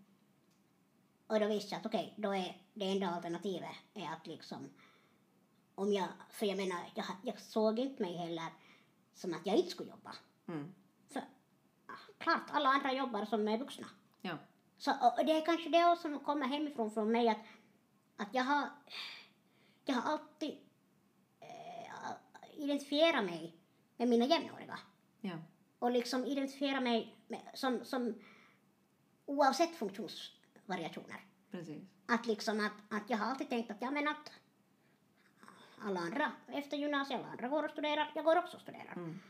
[1.27, 4.69] Och då visste jag att okej, då är det enda alternativet är att liksom
[5.75, 8.53] om jag, för jag menar, jag, jag såg inte mig heller
[9.15, 10.15] som att jag inte skulle jobba.
[10.49, 10.75] Mm.
[11.09, 11.23] För
[12.19, 13.87] klart, alla andra jobbar som är vuxna.
[14.21, 14.39] Ja.
[14.79, 17.39] Så, och det är kanske det som kommer hemifrån från mig att,
[18.17, 18.69] att jag har,
[19.85, 20.59] jag har alltid
[21.41, 21.93] eh,
[22.57, 23.57] identifierat mig
[23.97, 24.79] med mina jämnåriga.
[25.21, 25.39] Ja.
[25.79, 28.15] Och liksom identifiera mig med, som, som
[29.27, 31.21] oavsett funktionsvariationer.
[31.51, 31.83] Precis.
[32.07, 34.31] Att liksom att, att jag har alltid tänkt att ja men att
[35.83, 38.93] alla andra efter gymnasiet, alla andra går och studerar, jag går också och studerar.
[38.93, 39.21] Mm.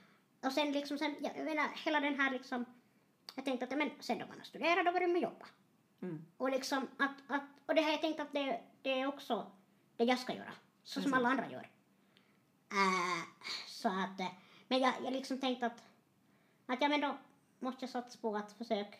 [0.41, 2.65] Och sen liksom, sen, jag menar hela den här liksom,
[3.35, 5.47] jag tänkte att men sen då man har studerat då börjar man jobba.
[6.03, 6.25] Mm.
[6.37, 9.51] Och liksom att, att, och det har jag tänkt att det, det är också
[9.97, 10.53] det jag ska göra.
[10.83, 11.15] Så som Precis.
[11.15, 11.71] alla andra gör.
[12.71, 13.25] Äh,
[13.67, 14.33] så att, eh,
[14.69, 15.83] men jag, jag liksom tänkt att,
[16.67, 17.17] att ja men då
[17.59, 18.97] måste jag satsa på att försöka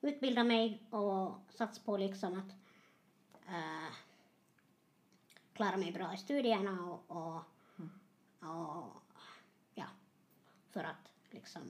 [0.00, 2.50] utbilda mig och satsa på liksom att
[3.48, 3.92] äh,
[5.56, 7.42] klara mig bra i studierna och, och,
[8.40, 9.02] och
[9.74, 9.86] ja,
[10.70, 11.62] för att liksom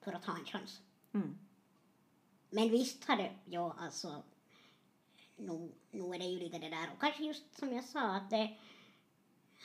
[0.00, 0.80] för att ha en chans.
[1.12, 1.38] Mm.
[2.50, 4.22] Men visst har det, ja alltså,
[5.36, 6.92] nog, nog är det ju lite det där.
[6.92, 8.58] Och kanske just som jag sa att det,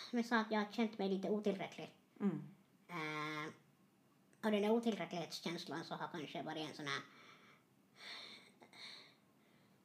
[0.10, 1.93] som jag sa att jag har känt mig lite otillräcklig.
[2.20, 2.41] Mm.
[2.89, 3.54] Uh,
[4.43, 7.02] och den där otillräcklighetskänslan så har kanske varit en sån här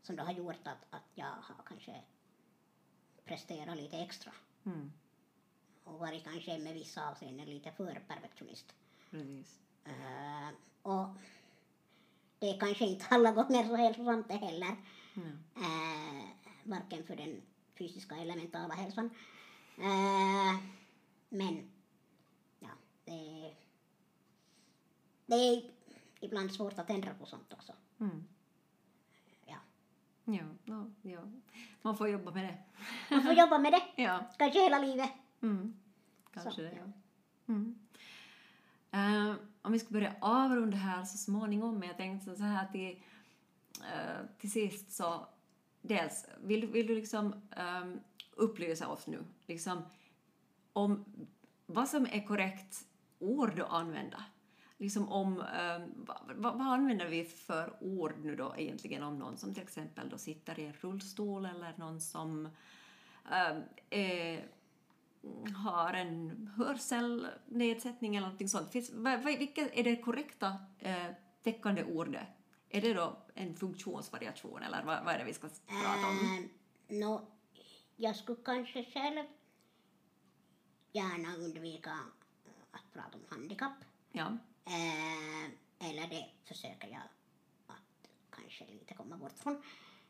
[0.02, 2.02] som då har gjort att, att jag har kanske
[3.24, 4.32] presterat lite extra
[4.66, 4.92] Mm.
[5.84, 8.74] och varit kanske med vissa avseenden lite för perfektionist.
[9.10, 9.58] Precis.
[9.84, 10.48] Eh,
[10.82, 11.08] och
[12.38, 14.76] det är kanske inte alla gånger så hälsosamt det heller.
[15.14, 15.22] Ja.
[15.62, 16.28] Äh,
[16.64, 17.42] varken för den
[17.78, 19.10] fysiska eller mentala hälsan.
[19.78, 20.60] Äh,
[21.28, 21.70] men
[22.60, 22.70] ja,
[23.04, 23.54] det,
[25.26, 25.70] det är
[26.20, 27.72] ibland svårt att ändra på sånt också.
[28.00, 28.24] Mm.
[29.46, 29.56] Ja.
[30.24, 30.44] Ja,
[31.02, 31.20] ja.
[31.84, 32.56] Man får jobba med det.
[33.14, 34.30] Man får jobba med det, Ja.
[34.38, 35.10] kanske hela livet.
[35.42, 35.74] Mm.
[36.32, 36.92] Kanske Så, det, ja.
[37.54, 37.78] Mm.
[38.90, 43.02] Eh, om vi ska börja avrunda här så småningom, men jag tänkte så här till,
[43.80, 45.26] eh, till sist så
[45.80, 48.00] dels, vill, vill du liksom ehm,
[48.36, 49.82] upplysa oss nu liksom
[50.72, 51.04] om
[51.66, 52.84] vad som är korrekt
[53.18, 54.24] ord att använda?
[54.78, 59.54] Liksom om, ehm, vad, vad, använder vi för ord nu då egentligen om någon som
[59.54, 62.48] till exempel då sitter i en rullstol eller någon som
[63.30, 64.48] ehm, är
[65.56, 68.70] har en hörselnedsättning eller någonting sånt.
[68.70, 71.06] Finns, vad, vilka är det korrekta eh,
[71.42, 72.26] täckande ordet?
[72.68, 76.48] Är det då en funktionsvariation eller vad, vad är det vi ska prata om?
[76.88, 77.28] Äh, nå,
[77.96, 79.24] jag skulle kanske själv
[80.92, 81.98] gärna undvika
[82.70, 83.84] att prata om handikapp.
[84.12, 84.38] Ja.
[84.74, 85.44] Äh,
[85.88, 87.02] eller det försöker jag
[87.66, 89.62] att kanske lite komma bort från.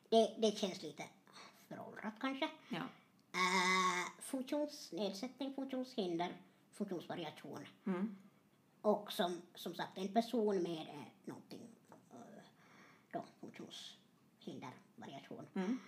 [0.08, 1.04] Det, det känns lite
[1.68, 2.48] föråldrat kanske.
[2.68, 2.82] ja.
[3.32, 6.36] Äh, funktionsnedsättning, funktionshinder,
[6.72, 7.66] funktionsvariation.
[7.86, 8.16] Mm.
[8.80, 11.68] Och som, som sagt en person med eh, någonting,
[12.12, 12.42] eh,
[13.12, 15.80] då, funktionshinder, variation, Mm.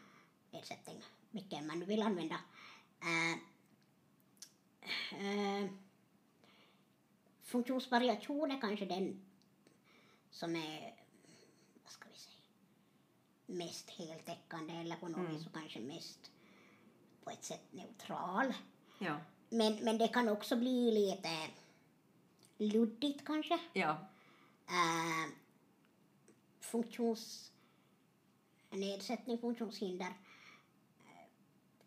[0.50, 2.40] nedsättning, vilken man nu vill använda.
[3.00, 3.32] Eh,
[5.20, 5.70] eh,
[7.46, 9.20] funktionsvariation är kanske den
[10.30, 10.94] som är,
[11.84, 12.36] vad ska vi säga,
[13.46, 15.32] mest heltäckande eller på något Mm.
[15.32, 16.30] vis kanske mest
[17.24, 18.54] på ett sätt neutral.
[18.98, 19.20] Ja.
[19.48, 21.48] Men, men det kan också bli lite
[22.58, 23.58] luddigt kanske.
[23.72, 23.90] Ja.
[24.68, 25.26] Äh,
[26.60, 30.06] funktionsnedsättning, funktionshinder.
[30.06, 30.12] eh,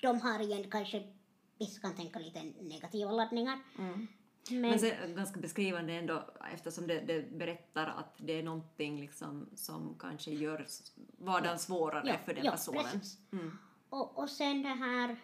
[0.02, 1.14] De har igen kanske,
[1.58, 3.60] vissa kan tänka lite negativa laddningar.
[3.78, 4.08] Mm.
[4.52, 6.24] Men, Men det ganska beskrivande ändå
[6.54, 10.68] eftersom det, det berättar att det är någonting liksom som kanske gör
[11.18, 13.02] vardagen svårare Ja, för den ja, personen.
[13.32, 13.58] Mm.
[13.90, 15.18] och, och sen det här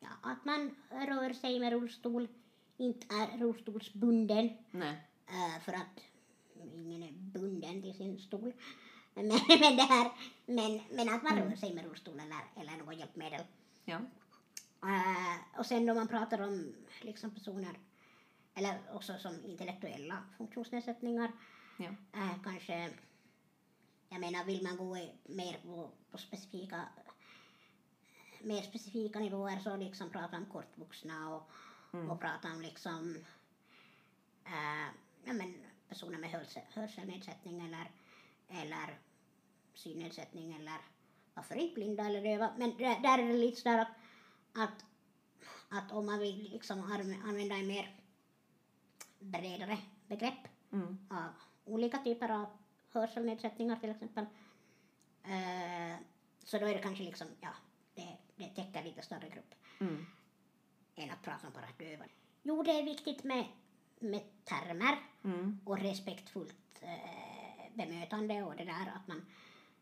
[0.00, 2.28] ja, att man rör sig med rullstol,
[2.76, 4.50] inte är rullstolsbunden.
[4.70, 5.08] Nej.
[5.26, 6.00] Eh, för att
[6.74, 8.52] ingen är bunden till sin stol.
[9.14, 10.12] Men, men, det här,
[10.46, 13.40] men, men att man rör sig med rullstol eller, eller något hjälpmedel.
[13.84, 14.00] Ja.
[14.82, 17.78] Eh, och sen då man pratar om liksom personer,
[18.56, 21.32] eller också som intellektuella funktionsnedsättningar,
[21.78, 21.86] Ja.
[22.12, 22.90] eh, kanske,
[24.08, 24.94] jag menar vill man gå
[25.24, 26.88] mer på, på specifika
[28.40, 31.50] mer specifika nivåer så liksom prata om kortvuxna och,
[31.92, 32.10] Mm.
[32.10, 33.16] och prata om liksom
[34.44, 34.86] eh,
[35.24, 35.54] ja, men
[35.88, 37.90] personer med hörsel, hörselnedsättning eller,
[38.48, 38.98] eller
[39.74, 40.78] synnedsättning eller
[41.34, 42.50] varför inte blinda eller döva.
[42.58, 43.88] Men där, där är det lite sådär att,
[44.54, 44.84] att,
[45.68, 46.82] att om man vill liksom
[47.24, 48.00] använda en mer
[49.18, 50.98] bredare begrepp Mm.
[51.10, 51.28] av
[51.64, 52.46] olika typer av
[52.92, 54.26] hörselnedsättningar till exempel.
[55.24, 55.96] Eh,
[56.44, 57.48] så då är det kanske liksom, ja,
[57.94, 60.06] det, det täcker lite större grupp Mm.
[60.94, 62.04] än att prata om bara döva.
[62.42, 63.46] Jo, det är viktigt med,
[63.98, 65.60] med termer Mm.
[65.64, 69.26] och respektfullt eh, bemötande och det där att man,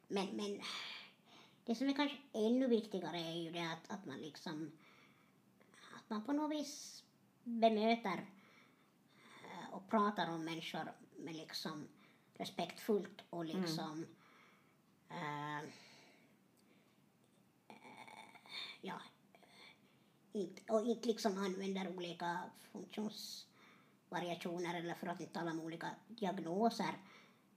[0.08, 0.60] men, men
[1.64, 4.72] det som är kanske ännu viktigare är ju det att, att man liksom,
[5.96, 7.04] att man på något vis
[7.42, 8.26] bemöter
[9.74, 11.88] och pratar om människor med liksom
[12.34, 14.06] respektfullt och liksom
[15.10, 15.58] eh,
[17.68, 17.76] eh,
[18.80, 19.00] ja,
[20.32, 22.40] inte, och inte liksom använder olika
[22.72, 26.94] funktionsvariationer eller för att inte tala om olika diagnoser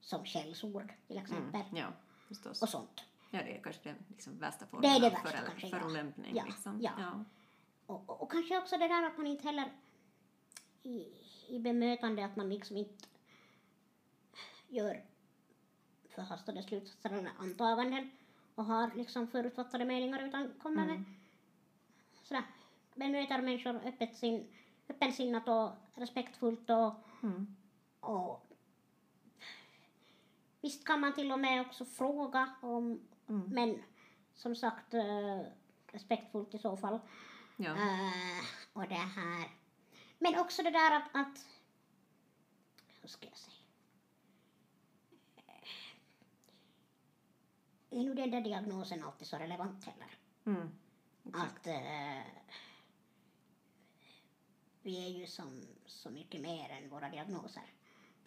[0.02, 1.76] som källsord till exempel Mm.
[1.78, 1.88] Ja,
[2.28, 2.62] förstås.
[2.62, 3.04] och sånt.
[3.32, 5.80] Ja, det är kanske den liksom värsta Det formen det av värsta före- kanske, ja.
[5.80, 6.36] förolämpning.
[6.36, 6.82] Ja, liksom.
[6.82, 6.92] ja.
[7.00, 7.24] Ja.
[7.86, 9.72] Och, och, och kanske också det där att man inte heller
[10.84, 11.06] i,
[11.48, 13.06] i bemötande att man liksom inte
[14.68, 15.04] gör
[16.10, 18.12] förhastade slutsatser eller antaganden
[18.56, 21.06] och har liksom förutfattade meningar utan kommer med Mm.
[22.24, 22.44] sådär,
[22.96, 24.48] bemöter människor öppet sin,
[24.90, 26.94] öppensinnat och respektfullt och,
[27.24, 27.56] Mm.
[28.00, 28.46] och
[30.62, 33.50] visst kan man till och med också fråga om, Mm.
[33.50, 33.84] men
[34.36, 35.42] som sagt eh,
[35.92, 37.00] respektfullt i så fall.
[37.58, 37.72] Ja.
[37.72, 38.44] Eh,
[38.74, 39.57] och det här.
[40.20, 41.46] Men också det där att, att
[43.02, 43.58] hur ska jag säga?
[47.90, 50.18] Är nu den där diagnosen alltid så relevant heller?
[50.46, 50.70] Mm.
[51.34, 52.22] Att eh,
[54.82, 57.64] vi är ju som så mycket mer än våra diagnoser.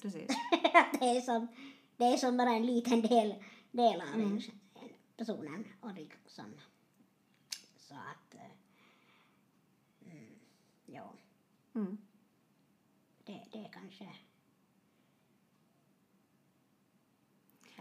[0.03, 0.27] Precis.
[1.01, 1.49] det är som,
[1.97, 3.35] det är som bara en liten del,
[3.71, 4.43] del av en, en
[5.17, 5.65] personen.
[5.81, 6.55] Och liksom,
[7.77, 8.51] så att, eh,
[10.13, 10.39] mm,
[10.87, 11.13] ja,
[11.75, 11.99] Mm.
[13.25, 14.17] det, det är kanske,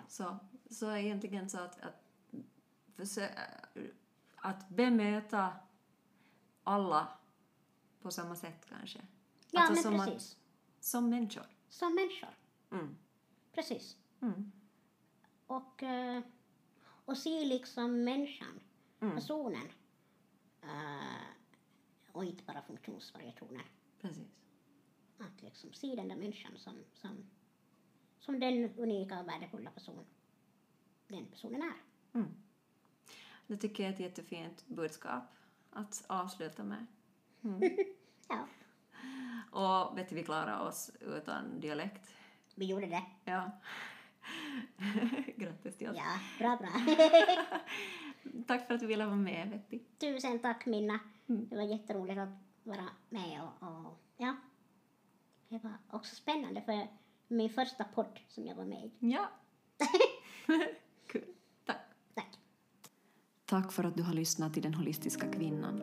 [0.08, 0.38] Så,
[0.70, 2.04] så egentligen så att, att,
[4.36, 5.54] att bemöta
[6.64, 7.18] alla
[8.02, 9.02] på samma sätt kanske.
[9.52, 10.38] ja Alltså men som att- precis,
[10.80, 11.46] Som människor.
[11.70, 12.38] som människor,
[12.72, 12.96] Mm.
[13.52, 13.98] precis.
[14.22, 14.52] Mm.
[15.48, 16.22] Och, eh,
[17.06, 18.60] och se liksom människan,
[19.00, 19.16] Mm.
[19.16, 19.68] personen,
[20.62, 21.28] eh,
[22.12, 23.66] och inte bara funktionsvariationer.
[24.02, 24.28] Precis.
[25.18, 27.26] Att liksom se den där människan som, som,
[28.20, 30.06] som den unika och värdefulla person
[31.08, 31.74] den personen är.
[32.20, 32.30] Mm.
[33.47, 35.24] Det tycker jag är ett jättefint budskap
[35.72, 36.86] att avsluta med.
[38.32, 38.47] Ja,
[39.89, 42.16] Och vet du, vi klarar oss utan dialekt.
[42.56, 43.04] vi gjorde det.
[43.26, 43.52] Ja.
[45.38, 45.97] Grattis till oss.
[45.97, 46.70] Ja, bra, bra.
[48.47, 49.80] Tack för att du ville vara med, Vetti.
[49.97, 51.00] Tusen tack Minna.
[51.28, 51.47] Mm.
[51.50, 52.30] Det var jätteroligt att
[52.70, 54.36] vara med och, och ja.
[55.49, 56.88] Det var också spännande för
[57.28, 58.91] min första podd som jag var med i.
[58.99, 59.30] Ja.
[61.07, 61.26] Kul.
[61.65, 61.82] Tack.
[62.13, 62.39] Tack.
[63.45, 65.82] Tack för att du har lyssnat till Den holistiska kvinnan.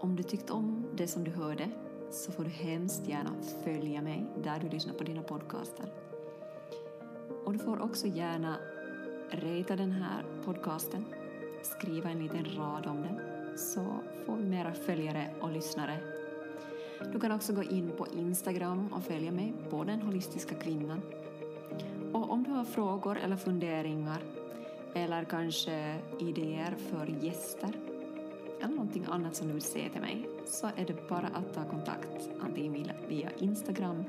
[0.00, 1.68] Om du tyckt om det som du hörde
[2.10, 5.92] så får du hemskt gärna följa mig där du lyssnar på dina podcaster.
[7.44, 8.58] Och du får också gärna
[9.30, 11.04] rata den här podcasten,
[11.62, 13.84] skriva en liten rad om den så
[14.26, 15.98] får vi mera följare och lyssnare.
[17.12, 21.00] Du kan också gå in på Instagram och följa mig på Den holistiska kvinnan.
[22.12, 24.18] Och om du har frågor eller funderingar
[24.94, 27.72] eller kanske idéer för gäster
[28.60, 31.64] eller någonting annat som du vill säga till mig så är det bara att ta
[31.64, 34.04] kontakt antingen via- Instagram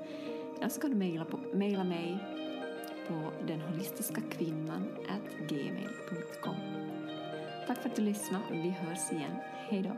[0.58, 2.18] eller så kan du mejla, på, mejla mig
[3.08, 6.56] på denholistiskakvinnan at gmail.com.
[7.68, 8.44] Tack för att du lyssnade.
[8.50, 9.36] Vi hörs igen.
[9.70, 9.92] Hej då!